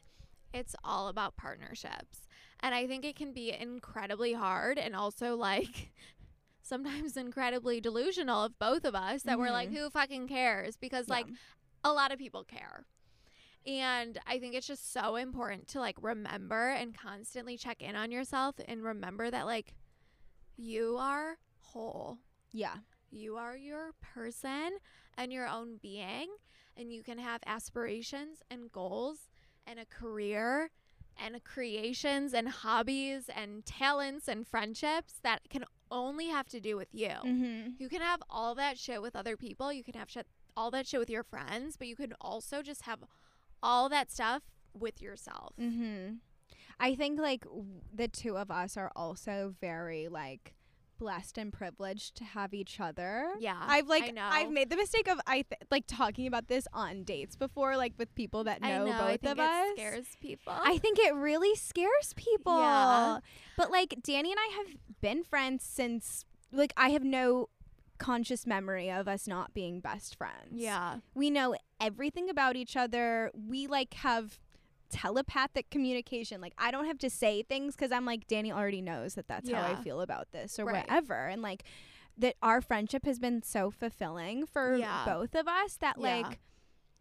[0.55, 2.27] it's all about partnerships.
[2.61, 5.91] And I think it can be incredibly hard and also like
[6.63, 9.77] sometimes incredibly delusional of both of us that we're like, Mhm.
[9.77, 10.77] who fucking cares?
[10.77, 11.27] Because like
[11.85, 12.85] a lot of people care.
[13.67, 18.11] And I think it's just so important to like remember and constantly check in on
[18.13, 19.75] yourself and remember that like
[20.57, 22.19] you are whole.
[22.53, 22.77] yeah.
[23.11, 24.79] You are your person
[25.17, 26.29] and your own being,
[26.77, 29.29] and you can have aspirations and goals
[29.67, 30.71] and a career
[31.19, 36.89] and creations and hobbies and talents and friendships that can only have to do with
[36.93, 37.09] you.
[37.09, 37.71] Mm-hmm.
[37.79, 39.73] You can have all that shit with other people.
[39.73, 42.83] You can have shit, all that shit with your friends, but you can also just
[42.83, 43.01] have
[43.63, 44.43] all that stuff
[44.75, 45.55] with yourself.
[45.61, 46.17] Mm-hmm.
[46.79, 50.56] I think like w- the two of us are also very like
[50.99, 53.33] blessed and privileged to have each other.
[53.39, 54.17] Yeah, I've like.
[54.19, 57.95] I've made the mistake of I th- like talking about this on dates before, like
[57.99, 58.93] with people that know, know.
[58.93, 59.73] I both think of it us.
[59.75, 60.53] scares people.
[60.57, 62.59] I think it really scares people.
[62.61, 63.19] Yeah.
[63.57, 67.49] But like Danny and I have been friends since like I have no
[67.99, 70.53] conscious memory of us not being best friends.
[70.53, 70.99] yeah.
[71.15, 73.31] We know everything about each other.
[73.35, 74.39] We like have
[74.91, 76.41] telepathic communication.
[76.41, 79.51] Like I don't have to say things cuz I'm like Danny already knows that that's
[79.51, 80.87] how I feel about this or Right.
[80.87, 81.27] whatever.
[81.27, 81.65] And like
[82.19, 85.05] that our friendship has been so fulfilling for Yeah.
[85.05, 86.03] both of us that Yeah.
[86.23, 86.41] like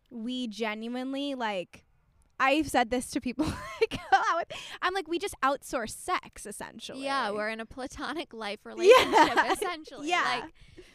[0.10, 1.86] we genuinely like
[2.38, 4.60] I've said this to people I go out with.
[4.82, 7.04] I'm like, we just outsource sex essentially.
[7.06, 9.52] Yeah, we're in a platonic life relationship Yeah.
[9.54, 10.10] essentially.
[10.10, 10.42] Yeah.
[10.44, 10.86] Like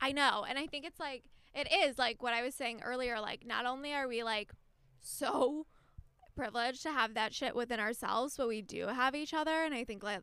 [0.00, 3.20] I know, and I think it's like it is like what I was saying earlier
[3.20, 4.50] like not only are we like
[5.00, 5.66] so
[6.34, 9.84] privileged to have that shit within ourselves, but we do have each other and I
[9.84, 10.22] think like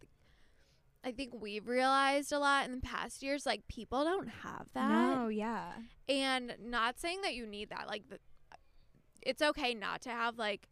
[1.04, 4.90] I think we've realized a lot in the past years like people don't have that.
[4.90, 5.72] No, yeah.
[6.10, 8.20] And not saying that you need that like the,
[9.22, 10.68] it's okay not to have like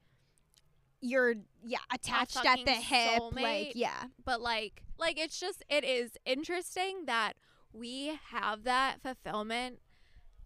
[0.99, 3.21] You're yeah, attached at the hip.
[3.21, 3.41] soulmate.
[3.41, 4.05] Like, yeah.
[4.25, 7.33] but like like it's just it is interesting that
[7.71, 9.79] we have that fulfillment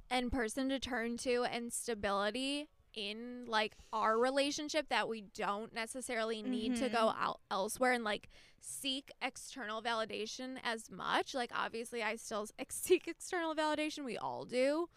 [0.10, 6.42] and person to turn to and stability in like our relationship that we don't necessarily
[6.42, 7.24] need to go mm-hmm.
[7.24, 8.30] out elsewhere and like
[8.60, 11.34] seek external validation as much.
[11.34, 14.06] Like obviously i still ex- seek external validation.
[14.06, 14.90] We all do.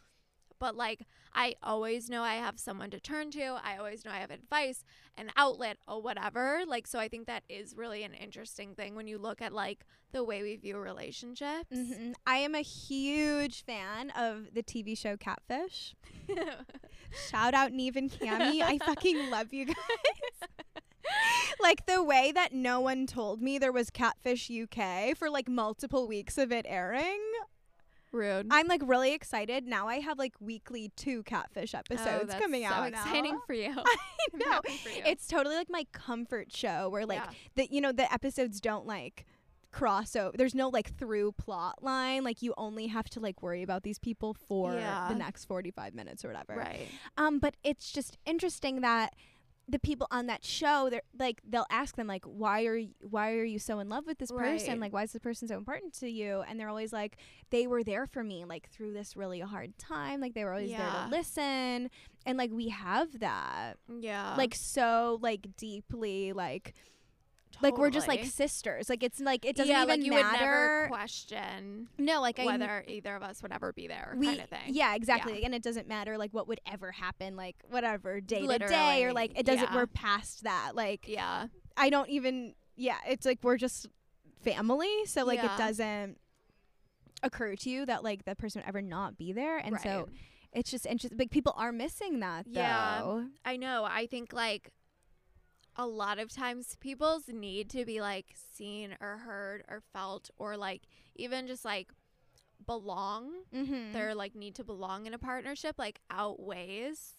[0.58, 1.00] But like
[1.34, 3.58] I always know I have someone to turn to.
[3.62, 4.84] I always know I have advice,
[5.16, 6.62] an outlet, or whatever.
[6.66, 9.84] Like so I think that is really an interesting thing when you look at like
[10.12, 11.74] the way we view relationships.
[11.76, 12.14] Mhm.
[12.26, 15.94] I am a huge fan of the TV show Catfish.
[17.30, 18.62] Shout out Nev and Kamie.
[18.62, 19.76] I fucking love you guys.
[21.60, 26.06] like the way that no one told me there was Catfish UK for like multiple
[26.06, 27.20] weeks of it airing.
[28.14, 28.46] Rude.
[28.50, 29.66] I'm like really excited.
[29.66, 32.92] Now I have like weekly two Catfish episodes oh, coming so out.
[32.92, 32.98] now.
[33.02, 33.70] exciting for you.
[33.76, 33.96] I
[34.34, 34.60] know.
[34.82, 35.02] for you.
[35.04, 37.30] It's totally like my comfort show where like Yeah.
[37.56, 39.26] the you know the episodes don't like
[39.72, 40.36] cross over.
[40.36, 42.22] There's no like through plot line.
[42.22, 45.08] Like you only have to like worry about these people for Yeah.
[45.08, 46.54] the next 45 minutes or whatever.
[46.56, 46.88] right.
[47.18, 49.14] Um but it's just interesting that
[49.68, 53.32] the people on that show they're like they'll ask them like why are you, why
[53.32, 54.68] are you so in love with this person?
[54.72, 54.80] Right.
[54.80, 56.44] like why is this person so important to you?
[56.46, 57.16] And they're always like
[57.50, 60.20] they were there for me like through this really hard time.
[60.20, 61.90] Like they were always there to listen.
[62.26, 63.74] And like we have that.
[63.88, 64.34] Yeah.
[64.36, 66.74] like so like deeply like
[67.64, 70.22] like we're just like sisters like it's like it doesn't yeah, even like you would
[70.22, 74.26] never matter question no like I whether either of us would ever be there, we
[74.26, 74.60] kind of thing.
[74.68, 78.58] yeah exactly and it doesn't matter like what would ever happen like whatever day to
[78.58, 79.74] day or like it doesn't yeah.
[79.74, 81.46] we're past that like Yeah.
[81.76, 83.86] i don't even yeah it's like we're just
[84.42, 85.54] family so like Yeah.
[85.54, 86.18] it doesn't
[87.22, 90.08] occur to you that like that person would ever not be there and so
[90.52, 93.00] it's just interesting like people are missing that Yeah.
[93.00, 93.84] though I know.
[93.84, 94.70] I think like
[95.76, 100.56] a lot of times people's need to be like seen or heard or felt or
[100.56, 100.82] like
[101.16, 101.88] even just like
[102.66, 103.92] belong mm-hmm.
[103.92, 107.14] their like need to belong in a partnership like outweighs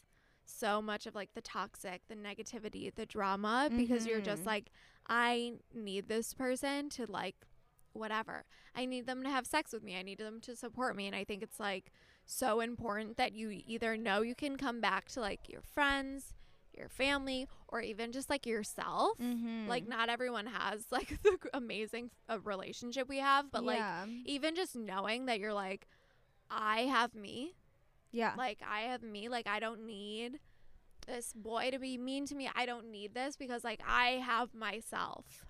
[0.45, 4.47] so much of like the toxic, the negativity, the drama because you're just Mhm.
[4.47, 4.71] like
[5.07, 7.35] I need this person to like
[7.93, 8.45] whatever.
[8.75, 9.97] I need them to have sex with me.
[9.97, 11.91] I need them to support me and I think it's like
[12.25, 16.33] so important that you either know you can come back to like your friends,
[16.77, 19.17] your family or even just like yourself.
[19.19, 19.67] mm-hmm.
[19.67, 23.81] Like not everyone has like the amazing uh, relationship we have, but like
[24.25, 25.87] even just knowing that you're like
[26.49, 27.55] I have me
[28.11, 29.29] yeah like I have me.
[29.29, 30.39] Like I don't need
[31.07, 32.49] this boy to be mean to me.
[32.55, 35.45] I don't need this because like I have myself.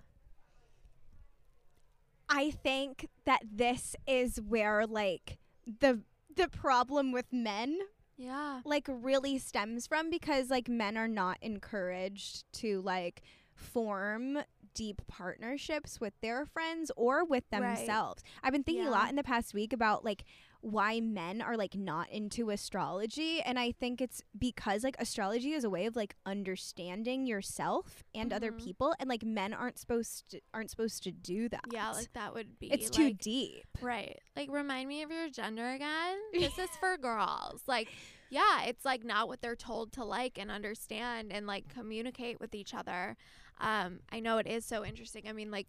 [2.28, 5.38] I think that this is where like
[5.80, 6.00] the
[6.34, 7.78] the problem with men
[8.16, 8.60] Yeah.
[8.64, 13.22] like really stems from because like men are not encouraged to like
[13.54, 14.38] form
[14.74, 17.60] deep partnerships with their friends or with Right.
[17.76, 18.22] themselves.
[18.42, 20.24] I've been thinking a lot in the past week about like
[20.68, 25.62] why men are like not into astrology and I think it's because like astrology is
[25.62, 28.64] a way of like understanding yourself and other Mhm.
[28.64, 31.64] people and like men aren't supposed to aren't supposed to do that.
[31.72, 33.66] Yeah, like that would be it's too deep.
[33.80, 34.18] Right.
[34.34, 36.18] Like remind me of your gender again.
[36.32, 37.62] This is for girls.
[37.68, 37.88] Like
[38.28, 42.54] yeah, it's like not what they're told to like and understand and like communicate with
[42.56, 43.16] each other.
[43.60, 45.28] Um I know it is so interesting.
[45.28, 45.68] I mean like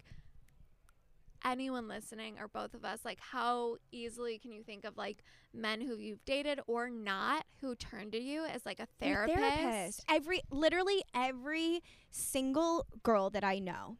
[1.52, 5.24] anyone listening or both of us like how easily can you think of like
[5.54, 10.04] men who you've dated or not who turn to you as like a Your therapist?
[10.10, 11.82] Every literally every
[12.12, 13.98] single girl that I know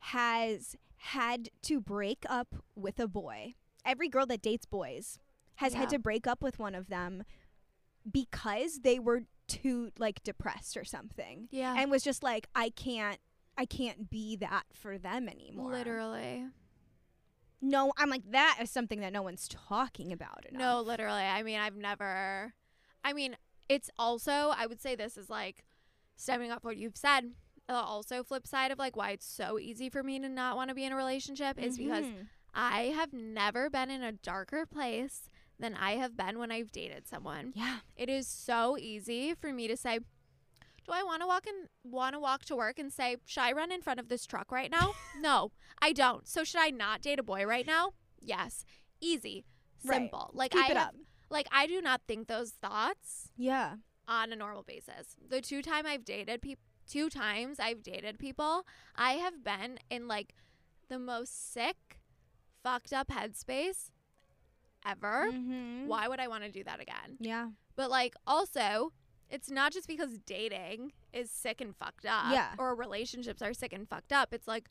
[0.00, 3.54] has had to break up with a boy.
[3.84, 5.18] Every girl that dates boys
[5.56, 7.24] has had to break up with one of them
[8.10, 11.48] because they were too like depressed or something.
[11.50, 11.74] Yeah.
[11.76, 13.18] And was just like I can't
[13.56, 15.72] I can't be that for them anymore.
[15.72, 16.44] Literally.
[17.60, 20.60] No, I'm like that is something that no one's talking about enough.
[20.60, 21.22] No, literally.
[21.22, 22.54] I mean, I've never.
[23.04, 23.36] I mean,
[23.68, 24.52] it's also.
[24.56, 25.64] I would say this is like
[26.16, 27.32] stemming off what you've said.
[27.66, 30.68] The also flip side of like why it's so easy for me to not want
[30.70, 32.26] to be in a relationship is because Mhm.
[32.54, 35.28] I have never been in a darker place
[35.58, 37.52] than I have been when I've dated someone.
[37.54, 37.80] yeah.
[37.96, 39.98] It is so easy for me to say,
[40.88, 43.52] "Do I want to walk in want to walk to work and say, "Should I
[43.52, 46.26] run in front of this truck right now?" no, I don't.
[46.26, 47.92] So should I not date a boy right now?
[48.20, 48.64] Yes.
[49.00, 49.44] Easy.
[49.84, 49.96] Right.
[49.98, 50.30] Simple.
[50.32, 50.94] Like Keep I it have, up.
[51.30, 53.76] like I do not think those thoughts Yeah.
[54.08, 55.14] on a normal basis.
[55.28, 58.66] The two time I've dated people two times I've dated people,
[58.96, 60.34] I have been in like
[60.88, 62.00] the most sick,
[62.62, 63.90] fucked up headspace
[64.86, 65.28] ever.
[65.30, 65.86] Mhm.
[65.86, 67.18] Why would I want to do that again?
[67.20, 67.50] Yeah.
[67.76, 68.92] But like also,
[69.30, 72.54] it's not just because dating is sick and fucked up Yeah.
[72.58, 74.32] or relationships are sick and fucked up.
[74.32, 74.70] It's like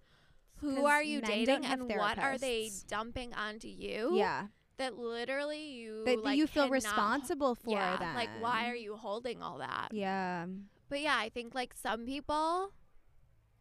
[0.62, 4.48] who are you dating and what are they dumping onto you Yeah.
[4.78, 8.16] that literally you That, that like, you feel cannot- responsible for yeah, them.
[8.16, 9.90] like why are you holding all that?
[9.92, 10.48] Yeah.
[10.90, 12.72] But yeah, I think like some people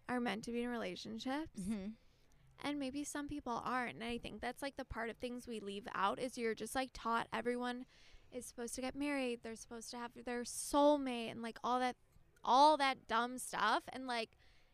[0.09, 1.88] are meant to be in relationships Mm-hmm.
[2.64, 3.97] and maybe some people aren't.
[3.97, 6.74] And I think that's like the part of things we leave out is you're just
[6.74, 7.84] like taught everyone
[8.37, 11.97] is supposed to get married, they're supposed to have their soulmate and like all that
[12.45, 14.30] all that dumb stuff and like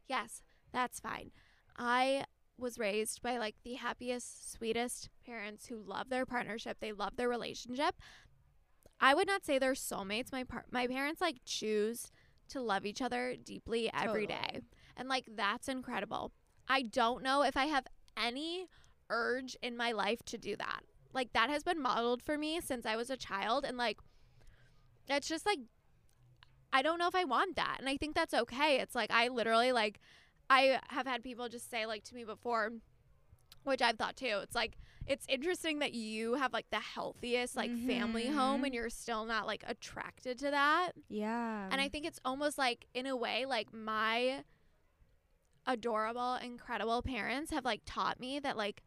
[0.08, 0.42] yes,
[0.72, 1.30] that's fine.
[1.76, 2.24] I
[2.58, 7.28] was raised by like the happiest, sweetest parents who love their partnership, they love their
[7.28, 7.94] relationship.
[9.00, 10.30] I would not say they're soulmates.
[10.32, 12.10] My par- my parents like choose
[12.50, 14.40] to love each other deeply every day.
[14.44, 14.62] Totally.
[14.96, 16.32] And like that's incredible.
[16.68, 17.86] I don't know if I have
[18.16, 18.68] any
[19.10, 20.82] urge in my life to do that.
[21.12, 23.98] Like that has been modeled for me since I was a child and like
[25.08, 25.58] it's just like
[26.72, 27.76] I don't know if I want that.
[27.80, 28.78] And I think that's okay.
[28.80, 30.00] It's like I literally like
[30.48, 32.70] I have had people just say like to me before
[33.64, 34.40] which I've thought too.
[34.42, 38.66] It's like it's interesting that you have like the healthiest like family home Mhm.
[38.66, 40.92] and you're still not like attracted to that.
[41.08, 41.68] Yeah.
[41.70, 44.44] And I think it's almost like, in a way, like my
[45.66, 48.82] adorable, incredible parents have like taught me that like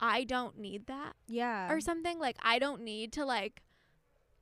[0.00, 1.70] I don't need that yeah.
[1.72, 2.18] or something.
[2.18, 3.62] Like I don't need to like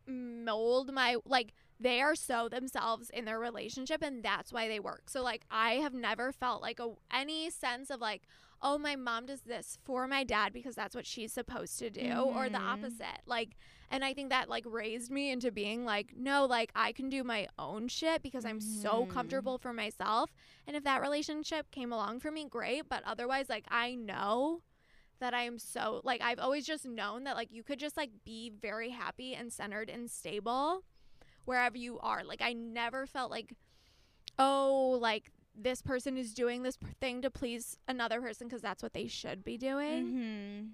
[0.06, 5.10] mold my like they are so themselves in their relationship and that's why they work.
[5.10, 8.22] So like I have never felt like a any sense of like
[8.60, 12.10] oh my mom does this for my dad because that's what she's supposed to do
[12.10, 12.68] or the Mhm.
[12.68, 13.20] opposite.
[13.26, 13.56] Like
[13.90, 17.22] and I think that like raised me into being like no like I can do
[17.22, 19.10] my own shit because I'm so Mhm.
[19.10, 20.32] comfortable for myself
[20.66, 24.62] and if that relationship came along for me great but otherwise like I know
[25.20, 28.10] that I am so like I've always just known that like you could just like
[28.24, 30.84] be very happy and centered and stable
[31.44, 32.24] wherever you are.
[32.24, 33.54] Like I never felt like
[34.38, 38.92] oh like this person is doing this thing to please another person because that's what
[38.94, 40.06] they should be doing.
[40.06, 40.66] Mm-hmm.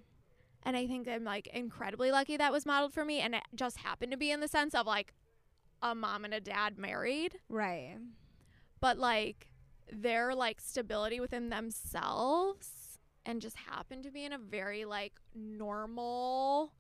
[0.67, 3.79] And I think I'm like incredibly lucky that was modeled for me and it just
[3.79, 5.15] happened to be in the sense of like
[5.83, 7.97] a mom and a dad married, Right.
[8.81, 9.49] but like
[9.93, 12.69] their like stability within themselves
[13.27, 16.73] and just happened to be in a very like normal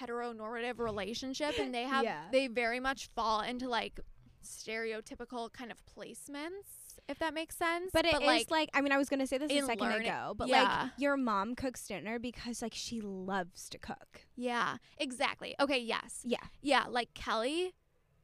[0.00, 2.22] heteronormative relationship and they have Yeah.
[2.32, 3.98] they very much fall into like
[4.44, 8.90] stereotypical kind of placements if that makes sense But it is like, like, I mean,
[8.90, 10.82] I was gonna say this a second learning- ago, but yeah.
[10.84, 14.22] like your mom cooks dinner because like she loves to cook.
[14.34, 16.38] yeah exactly okay yes Yeah.
[16.62, 17.74] yeah like kelly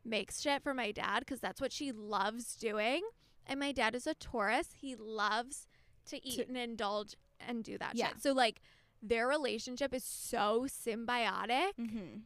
[0.05, 3.03] makes shit for my dad because that's what she loves doing
[3.47, 5.69] and my dad is a taurus he loves
[6.07, 7.15] to eat To- and indulge
[7.49, 8.09] and do that Yeah.
[8.09, 8.61] shit so like
[9.03, 12.21] their relationship is so symbiotic Mm-hmm.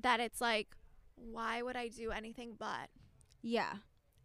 [0.00, 0.68] that it's like,
[1.14, 2.88] why would I do anything but?
[3.40, 3.74] Yeah.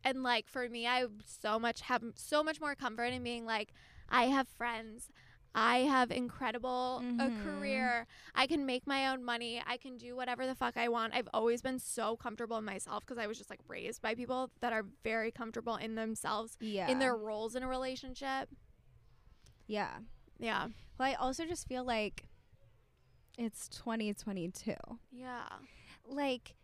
[0.03, 3.73] And like for me, I so much have so much more comfort in being like,
[4.09, 5.09] I have friends.
[5.55, 7.43] I have incredible a Mhm.
[7.43, 8.05] career.
[8.35, 9.61] I can make my own money.
[9.65, 11.15] I can do whatever the fuck I want.
[11.15, 14.51] I've always been so comfortable in myself because I was just like raised by people
[14.59, 16.89] that are very comfortable in themselves, Yeah.
[16.89, 18.49] in their roles in a relationship.
[19.67, 19.97] Yeah.
[20.39, 20.67] Yeah.
[20.97, 22.27] Well, I also just feel like
[23.37, 24.73] it's 2022.
[25.11, 25.43] Yeah.
[26.07, 26.55] Like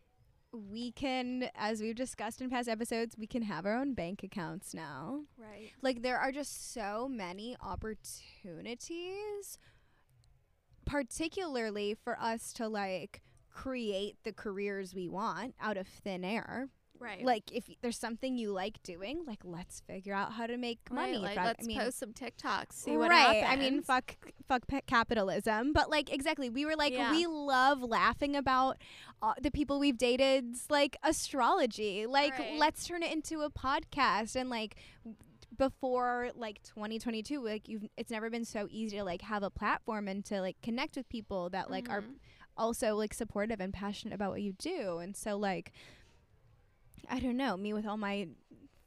[0.52, 4.74] we can as we've discussed in past episodes, we can have our own bank accounts
[4.74, 5.22] now.
[5.38, 5.72] Right.
[5.82, 9.58] Like there are just so many opportunities
[10.86, 16.70] particularly for us to like create the careers we want out of thin air.
[17.04, 17.24] Right.
[17.24, 21.14] Like if there's something you like doing, like let's figure out how to make money.
[21.14, 22.72] Right, like, from- let's I mean, post some TikToks.
[22.74, 23.44] See what right.
[23.44, 23.46] happens.
[23.50, 24.16] I mean, fuck,
[24.48, 25.74] fuck capitalism.
[25.74, 26.50] But like, exactly.
[26.50, 27.12] We were like, Yeah.
[27.12, 28.78] we love laughing about
[29.22, 32.06] uh, the people we've dated's like astrology.
[32.08, 32.56] Like, Right.
[32.58, 34.36] let's turn it into a podcast.
[34.38, 34.76] And like,
[35.58, 40.08] before like 2022, like you've, it's never been so easy to like have a platform
[40.08, 42.16] and to like connect with people that like are Mhm.
[42.58, 44.98] also like supportive and passionate about what you do.
[44.98, 45.72] And so like
[47.10, 48.28] I don't know, me with all my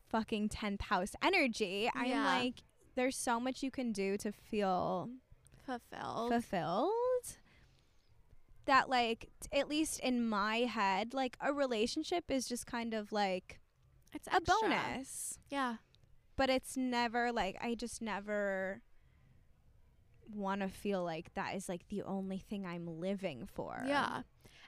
[0.09, 2.63] fucking 10th house energy, I'm like
[2.95, 5.11] there's so much you can do to feel
[5.65, 6.33] fulfilled.
[6.33, 6.93] fulfilled.
[8.65, 13.13] That like t- at least in my head, like a relationship is just kind of
[13.13, 13.61] like
[14.13, 14.69] it's a extra.
[14.69, 15.39] bonus.
[15.51, 15.77] Yeah.
[16.37, 18.81] But it's never like I just never
[20.35, 23.85] want to feel like that is like the only thing I'm living for.
[23.87, 24.23] Yeah.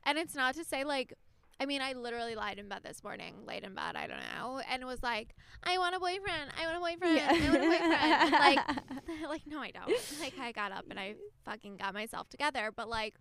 [0.04, 1.14] And it's not to say like
[1.60, 4.60] I mean, I literally lied in bed this morning, late in bed, I don't know,
[4.70, 5.34] and was like,
[5.64, 6.50] I want a boyfriend.
[6.56, 7.20] I want a boyfriend.
[7.20, 7.92] I want a boyfriend.
[7.94, 8.58] And, like
[9.28, 9.92] like no, I don't.
[10.20, 13.14] Like I got up and I fucking got myself together, but like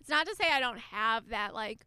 [0.00, 1.86] it's not to say I don't have that like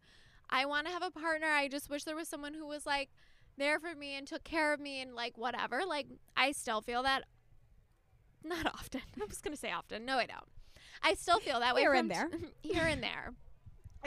[0.49, 1.47] I want to have a partner.
[1.47, 3.09] I just wish there was someone who was like
[3.57, 5.81] there for me and took care of me and like whatever.
[5.86, 6.07] Like
[6.38, 7.23] I still feel that
[8.43, 9.01] not often.
[9.21, 10.05] I was going to say often.
[10.05, 10.47] No, I don't.
[11.01, 13.34] I still feel that way Here and t- here and there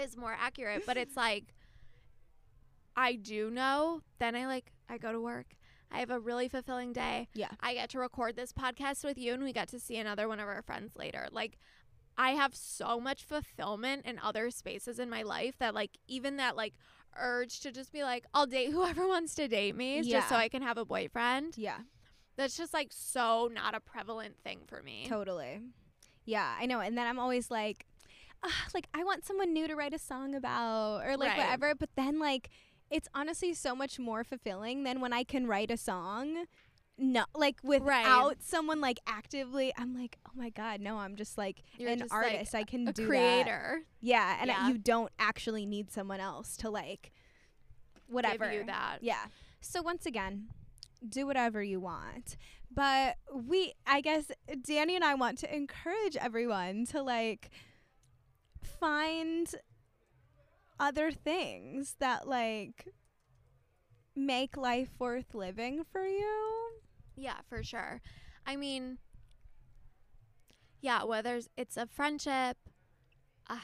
[0.02, 1.44] is more accurate, but it's like
[2.96, 4.00] I do know.
[4.18, 5.46] Then I like I go to work.
[5.90, 7.28] I have a really fulfilling day.
[7.34, 7.50] Yeah.
[7.60, 10.40] I get to record this podcast with you and we get to see another one
[10.40, 11.28] of our friends later.
[11.30, 11.58] Like
[12.18, 16.56] I have so much fulfillment in other spaces in my life that like even that
[16.56, 16.74] like
[17.18, 20.48] urge to just be like I'll date whoever wants to date me just so I
[20.48, 21.56] can have a boyfriend.
[21.56, 21.78] Yeah.
[22.36, 25.06] That's just like so not a prevalent thing for me.
[25.08, 25.60] Totally.
[26.24, 26.80] Yeah, I know.
[26.80, 27.86] And then I'm always like,
[28.42, 31.38] ah, like I want someone new to write a song about or like Right.
[31.38, 31.74] whatever.
[31.74, 32.50] But then like
[32.90, 36.44] it's honestly so much more fulfilling than when I can write a song.
[36.98, 41.62] No, like without someone like actively, I'm like, oh my god, no, I'm just like
[41.76, 42.54] You're an just, like, artist.
[42.54, 43.08] I can a do that.
[43.08, 43.82] creator.
[44.00, 44.68] Yeah, and Yeah.
[44.68, 47.12] you don't actually need someone else to like
[48.06, 48.98] whatever Give you that.
[49.02, 49.26] yeah.
[49.60, 50.48] So once again,
[51.06, 52.36] do whatever you want.
[52.74, 54.30] But we I guess
[54.62, 57.50] Danny and I want to encourage everyone to like
[58.62, 59.54] find
[60.78, 62.86] other things that like
[64.14, 66.70] make life worth living for you.
[67.16, 68.00] Yeah, for sure.
[68.46, 68.98] I mean,
[70.80, 72.56] yeah, whether it's- a friendship,
[73.48, 73.56] a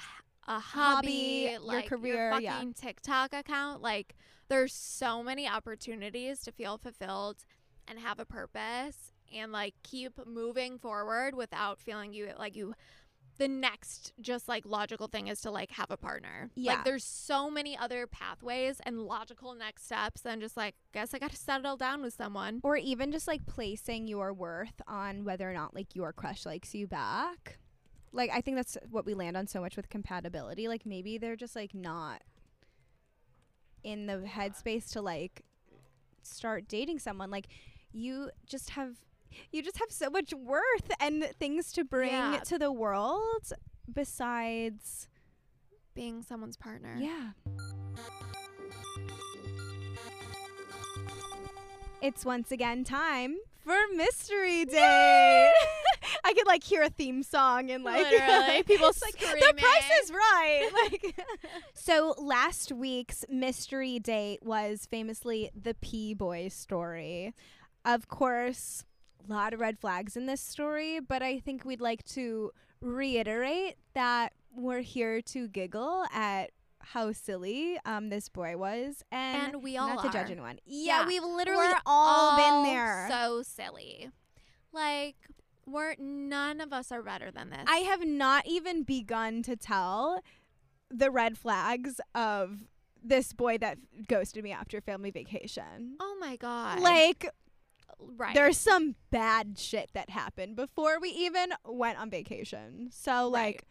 [0.61, 2.65] hobby, Hobby, your career, your yeah.
[2.75, 4.15] TikTok account, like
[4.49, 7.45] there's so many opportunities to feel fulfilled
[7.87, 12.75] and have a purpose and like keep moving forward without feeling you like you
[13.39, 16.51] the next just like logical thing is to like have a partner.
[16.55, 16.75] Yeah.
[16.75, 21.19] Like there's so many other pathways and logical next steps than just like guess I
[21.19, 22.61] got to settle down with someone.
[22.63, 26.75] Or even just like placing your worth on whether or not like your crush likes
[26.75, 27.59] you back.
[28.13, 30.69] Like I think that's what we land on so much with compatibility.
[30.69, 32.23] Like maybe they're just like not
[33.83, 35.43] in the headspace to like
[36.23, 37.31] start dating someone.
[37.31, 37.49] Like
[37.93, 38.97] you just have
[39.51, 42.41] you just have so much worth and things to bring Yeah.
[42.45, 43.53] to the world
[43.93, 45.09] besides
[45.95, 46.97] being someone's partner.
[46.99, 47.31] yeah.
[52.01, 55.53] It's once again time for Mystery Date.
[56.25, 60.11] I could like hear a theme song and like Literally, people like the price is
[60.11, 60.69] right.
[60.91, 61.15] Like
[61.75, 67.35] So last week's mystery date was famously the P Boy story.
[67.85, 68.85] Of course,
[69.29, 72.51] a lot of red flags in this story, but I think we'd like to
[72.81, 76.51] reiterate that we're here to giggle at
[76.85, 80.33] how silly um this boy was and, And we all not to judge are.
[80.33, 80.59] anyone.
[80.67, 81.07] Yeah, Yeah.
[81.07, 83.07] we've literally We're all been there.
[83.09, 84.11] So silly.
[84.73, 85.15] Like
[85.65, 87.65] we're none of us are better than this.
[87.69, 90.21] I have not even begun to tell
[90.91, 92.65] the red flags of
[93.03, 95.97] this boy that ghosted me after family vacation.
[96.01, 96.81] Oh my god.
[96.81, 97.27] Like
[97.99, 98.35] right.
[98.35, 102.89] there's some bad shit that happened before we even went on vacation.
[102.93, 103.65] So like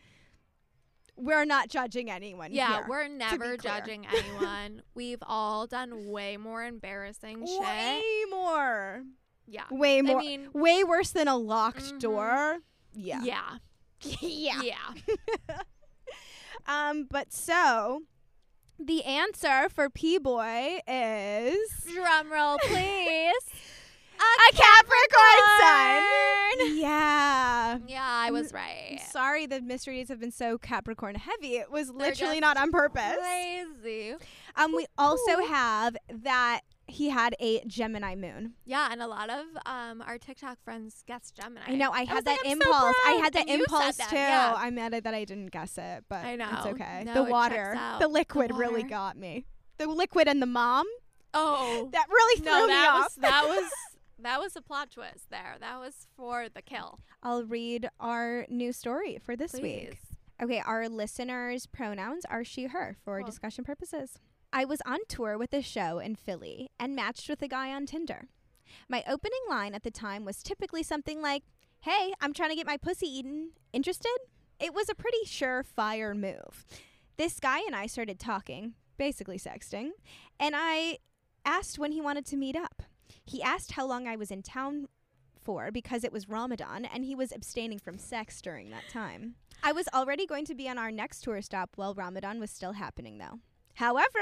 [1.18, 2.86] we're not judging anyone yeah, here.
[2.88, 4.82] we're never judging anyone.
[4.96, 7.62] We've all done way more embarrassing shit.
[7.62, 9.04] way more.
[9.46, 9.64] Yeah.
[9.70, 10.20] Way more.
[10.20, 12.00] I mean, way worse than a locked Mhm.
[12.00, 12.58] door.
[12.94, 13.22] Yeah.
[13.24, 13.58] yeah.
[14.22, 14.62] yeah.
[14.62, 15.56] Yeah.
[16.68, 18.04] Um but so
[18.78, 23.34] the answer for P boy is drumroll, please.
[24.22, 26.78] A Capricorn sun.
[26.78, 27.78] Yeah.
[27.88, 29.00] yeah, I was right.
[29.10, 31.56] Sorry the mysteries have been so Capricorn heavy.
[31.58, 33.16] It was They're literally not on purpose.
[33.18, 34.16] Crazy.
[34.56, 38.54] Um we also have that he had a Gemini moon.
[38.66, 41.62] Yeah, and a lot of um our TikTok friends guessed Gemini.
[41.68, 42.96] I know I was had that I'm so impulse.
[43.08, 44.16] I had that And you said impulse that, too.
[44.18, 44.54] yeah.
[44.58, 46.50] I'm mad that I didn't guess it, but I know.
[46.52, 47.04] it's okay.
[47.06, 49.46] No, the water, the The liquid really got me.
[49.78, 50.86] The liquid and the mom
[51.34, 51.90] Oh.
[51.94, 53.00] that really threw no, me that off.
[53.06, 53.72] was that was
[54.24, 55.56] that was a plot twist there.
[55.60, 57.00] That was for the kill.
[57.24, 59.62] I'll read our new story for this Please.
[59.90, 59.98] week.
[60.42, 63.26] Okay, our listeners' pronouns are she, her for Cool.
[63.28, 64.18] discussion purposes.
[64.52, 67.86] I was on tour with a show in Philly and matched with a guy on
[67.86, 68.28] Tinder.
[68.90, 71.44] My opening line at the time was typically something like,
[71.82, 73.52] Hey, I'm trying to get my pussy eaten.
[73.74, 74.16] Interested?
[74.60, 76.66] It was a pretty surefire move.
[77.18, 79.90] This guy and I started talking, basically sexting,
[80.40, 81.00] and I
[81.44, 82.84] asked when he wanted to meet up.
[83.26, 84.88] He asked how long I was in town
[85.42, 89.36] for because it was Ramadan and he was abstaining from sex during that time.
[89.64, 92.74] I was already going to be on our next tour stop while Ramadan was still
[92.74, 93.40] happening, though.
[93.76, 94.20] However,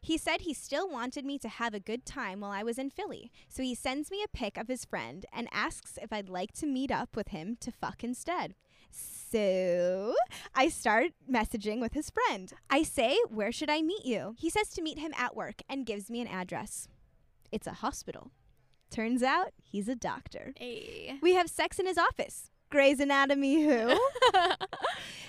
[0.00, 2.90] he said he still wanted me to have a good time while I was in
[2.90, 6.52] Philly, so he sends me a pic of his friend and asks if I'd like
[6.54, 8.54] to meet up with him to fuck instead.
[8.90, 10.14] So
[10.54, 12.52] I start messaging with his friend.
[12.68, 14.34] I say, Where should I meet you?
[14.36, 16.88] He says to meet him at work and gives me an address.
[17.52, 18.32] It's a hospital.
[18.90, 20.52] Turns out he's a doctor.
[20.56, 21.18] Hey.
[21.22, 22.50] We have sex in his office.
[22.70, 23.98] Grey's Anatomy who?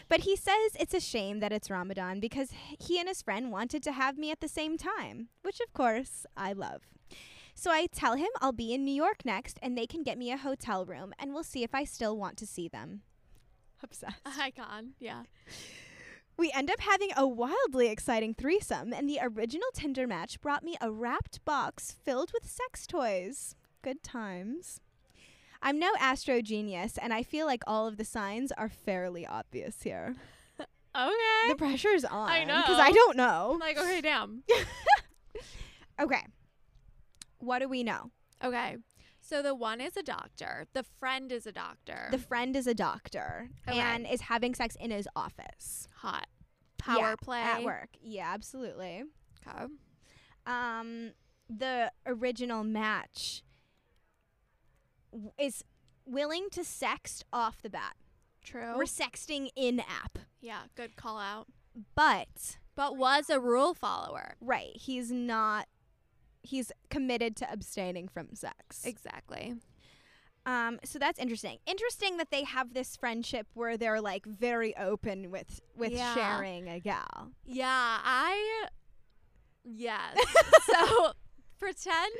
[0.09, 2.49] but he says it's a shame that it's Ramadan because
[2.79, 6.25] he and his friend wanted to have me at the same time, which of course
[6.37, 6.81] I love.
[7.55, 10.31] So I tell him I'll be in New York next and they can get me
[10.31, 13.01] a hotel room and we'll see if I still want to see them.
[13.83, 14.15] Obsessed.
[14.25, 14.93] Oh Icon.
[14.99, 15.23] Yeah.
[16.41, 20.75] We end up having a wildly exciting threesome, and the original Tinder match brought me
[20.81, 23.55] a wrapped box filled with sex toys.
[23.83, 24.81] Good times.
[25.61, 29.83] I'm no astro genius, and I feel like all of the signs are fairly obvious
[29.83, 30.15] here.
[30.93, 31.47] Okay.
[31.47, 32.29] The pressure's on.
[32.29, 32.59] I know.
[32.63, 33.51] Because I don't know.
[33.53, 34.43] I'm like, okay, damn.
[36.01, 36.25] Okay.
[37.37, 38.11] What do we know?
[38.43, 38.75] Okay.
[39.31, 40.65] So the one is a doctor.
[40.73, 42.09] The friend is a doctor.
[42.11, 43.79] The friend is a doctor Okay.
[43.79, 45.87] and is having sex in his office.
[45.99, 46.27] hot
[46.77, 47.89] power Yeah, play At work.
[48.01, 49.03] Yeah, absolutely.
[49.47, 49.65] Okay.
[50.45, 51.11] um
[51.49, 53.43] the original match
[55.11, 55.63] w- is
[56.05, 57.95] willing to sext off the bat.
[58.43, 58.73] True.
[58.75, 60.17] We're sexting in app.
[60.41, 60.63] yeah.
[60.75, 61.47] Good call out.
[61.95, 64.35] But But was a rule follower.
[64.41, 65.67] right, he's not
[66.43, 68.83] he's committed to abstaining from sex.
[68.85, 69.55] Exactly.
[70.45, 71.57] Um so that's interesting.
[71.67, 76.15] Interesting that they have this friendship where they're like very open with with Yeah.
[76.15, 77.29] sharing a gal.
[77.45, 77.67] Yeah.
[78.03, 78.67] I.
[79.63, 80.17] Yes.
[80.65, 81.11] so
[81.59, 82.11] pretend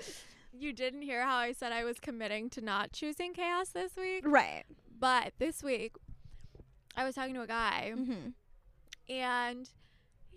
[0.53, 4.23] you didn't hear how I said I was committing to not choosing chaos this week.
[4.27, 4.63] Right.
[4.99, 5.93] But this week,
[6.95, 8.33] I was talking to a guy Mhm.
[9.09, 9.67] and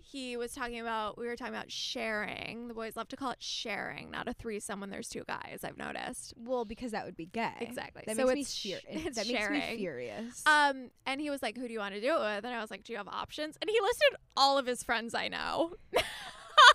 [0.07, 2.67] he was talking about we were talking about sharing.
[2.67, 5.61] The boys love to call it sharing, not a threesome when there's two guys.
[5.63, 6.33] I've noticed.
[6.37, 7.51] Well, because that would be gay.
[7.59, 8.03] Exactly.
[8.05, 10.43] That So makes it's me fur- sh- it's that makes me furious.
[10.45, 12.61] Um, and he was like, "Who do you want to do it with?" And I
[12.61, 15.73] was like, "Do you have options?" And he listed all of his friends I know.
[15.93, 16.03] and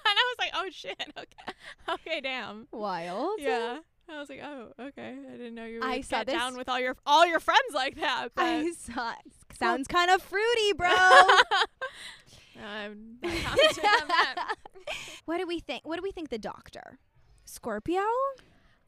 [0.06, 1.54] I was like, "Oh shit, okay,
[1.88, 3.38] okay, damn, Wild.
[3.38, 3.78] yeah."
[4.08, 5.14] I was like, "Oh, okay.
[5.32, 7.94] I didn't know you would I saw down with all your all your friends like
[8.00, 9.12] that." But I saw.
[9.58, 10.88] Sounds kind of fruity, bro.
[12.62, 13.84] I'm not commenting
[14.38, 14.56] on
[15.24, 15.86] what do we think?
[15.86, 16.28] What do we think?
[16.30, 16.98] The doctor,
[17.44, 18.02] Scorpio.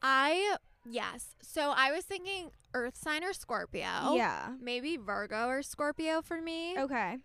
[0.01, 0.57] I
[0.89, 1.35] yes.
[1.41, 4.13] So I was thinking Earth sign or Scorpio.
[4.15, 4.49] Yeah.
[4.61, 6.77] Maybe Virgo or Scorpio for me.
[6.77, 7.17] Okay.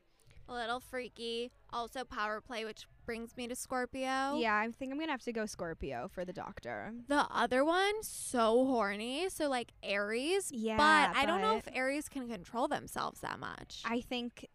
[0.48, 1.50] A little freaky.
[1.72, 4.38] Also power play, which brings me to Scorpio.
[4.38, 6.92] Yeah, I think I'm gonna have to go Scorpio for the doctor.
[7.08, 9.28] The other one, so horny.
[9.28, 10.50] So like Aries.
[10.52, 13.82] Yeah, But I don't know if Aries can control themselves that much.
[13.84, 14.46] I think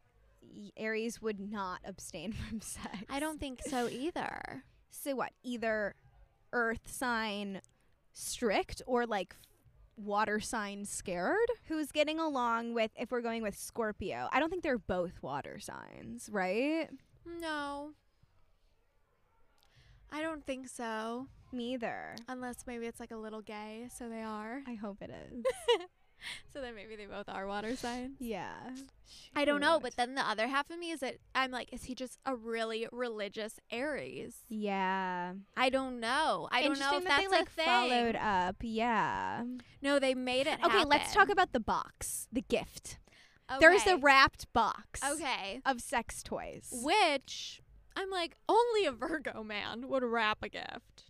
[0.78, 2.88] Aries would not abstain from sex.
[3.10, 4.64] I don't think so either.
[4.92, 5.32] So what?
[5.44, 5.96] Either
[6.52, 7.62] Earth sign
[8.14, 9.36] strict or like
[9.98, 11.38] water sign scared?
[11.68, 14.28] Who's getting along with if we're going with Scorpio?
[14.32, 16.90] I don't think they're both water signs, right?
[17.26, 17.92] No.
[20.12, 21.28] I don't think so.
[21.52, 22.16] Neither.
[22.28, 24.62] Unless maybe it's like a little gay, so they are.
[24.68, 25.44] I hope it is.
[26.54, 28.18] So then maybe they both are water signs.
[28.20, 28.54] yeah.
[29.36, 31.84] I don't know, but then the other half of me is that I'm like, is
[31.86, 34.38] he just a really religious Aries?
[34.50, 35.34] Yeah.
[35.58, 36.48] I don't know.
[36.52, 37.66] I don't know if that that's they like a thing.
[37.66, 38.56] followed up.
[38.62, 39.44] Yeah.
[39.82, 40.60] No, they made it.
[40.64, 42.98] Okay, let's talk about the box, the gift.
[43.60, 45.62] There's a wrapped box Okay.
[45.66, 46.70] of sex toys.
[46.72, 47.62] Which
[47.96, 51.04] I'm like, only a Virgo man would wrap a gift.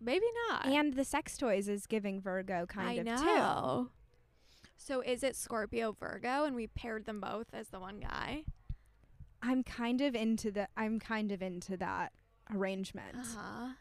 [0.00, 0.66] Maybe not.
[0.66, 3.88] And the sex toys is giving Virgo kind I of know.
[4.78, 8.44] So is it Scorpio Virgo and we paired them both as the one guy?
[9.42, 12.12] I'm kind of into the I'm kind of into that
[12.54, 13.16] arrangement.
[13.16, 13.72] Uh-huh.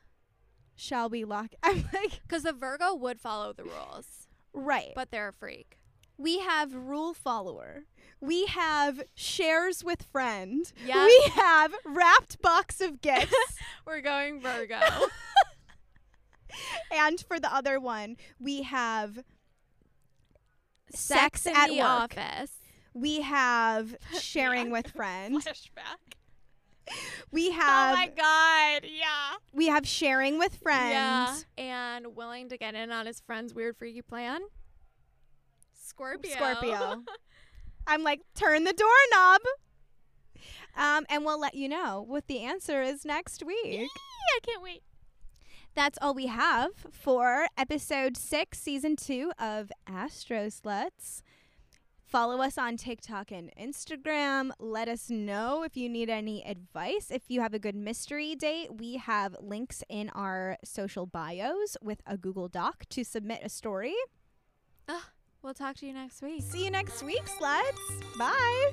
[0.75, 4.91] Shall we lock I'm like Cuz the Virgo would follow the rules, right.
[4.95, 5.79] but they're a freak.
[6.17, 7.85] we have rule follower.
[8.19, 10.71] We have shares with friend.
[10.85, 11.05] Yep.
[11.05, 13.35] We have wrapped box of gifts.
[13.85, 14.79] We're going Virgo.
[16.91, 19.23] and for the other one, we have
[20.93, 22.17] Sex in at the work.
[22.17, 22.51] office.
[22.93, 25.45] We have sharing with friends.
[25.45, 26.15] Flashback.
[27.31, 27.93] We have.
[27.93, 29.35] Oh my god, yeah.
[29.53, 31.45] we have sharing with friends.
[31.57, 34.41] Yeah, and willing to get in on his friend's weird freaky plan.
[35.73, 36.31] Scorpio.
[36.31, 37.03] Scorpio.
[37.87, 39.41] I'm like, turn the doorknob.
[40.75, 43.89] Um, and we'll let you know what the answer is next week.
[43.89, 44.83] I can't wait.
[45.77, 51.21] That's all we have for episode six, season two of Astro Sluts.
[52.03, 54.49] Follow us on TikTok and Instagram.
[54.57, 57.11] Let us know if you need any advice.
[57.11, 62.01] If you have a good mystery date, we have links in our social bios with
[62.07, 63.93] a Google Doc to submit a story.
[65.43, 66.41] We'll talk to you next week.
[66.41, 68.17] See you next week, sluts.
[68.17, 68.71] Bye.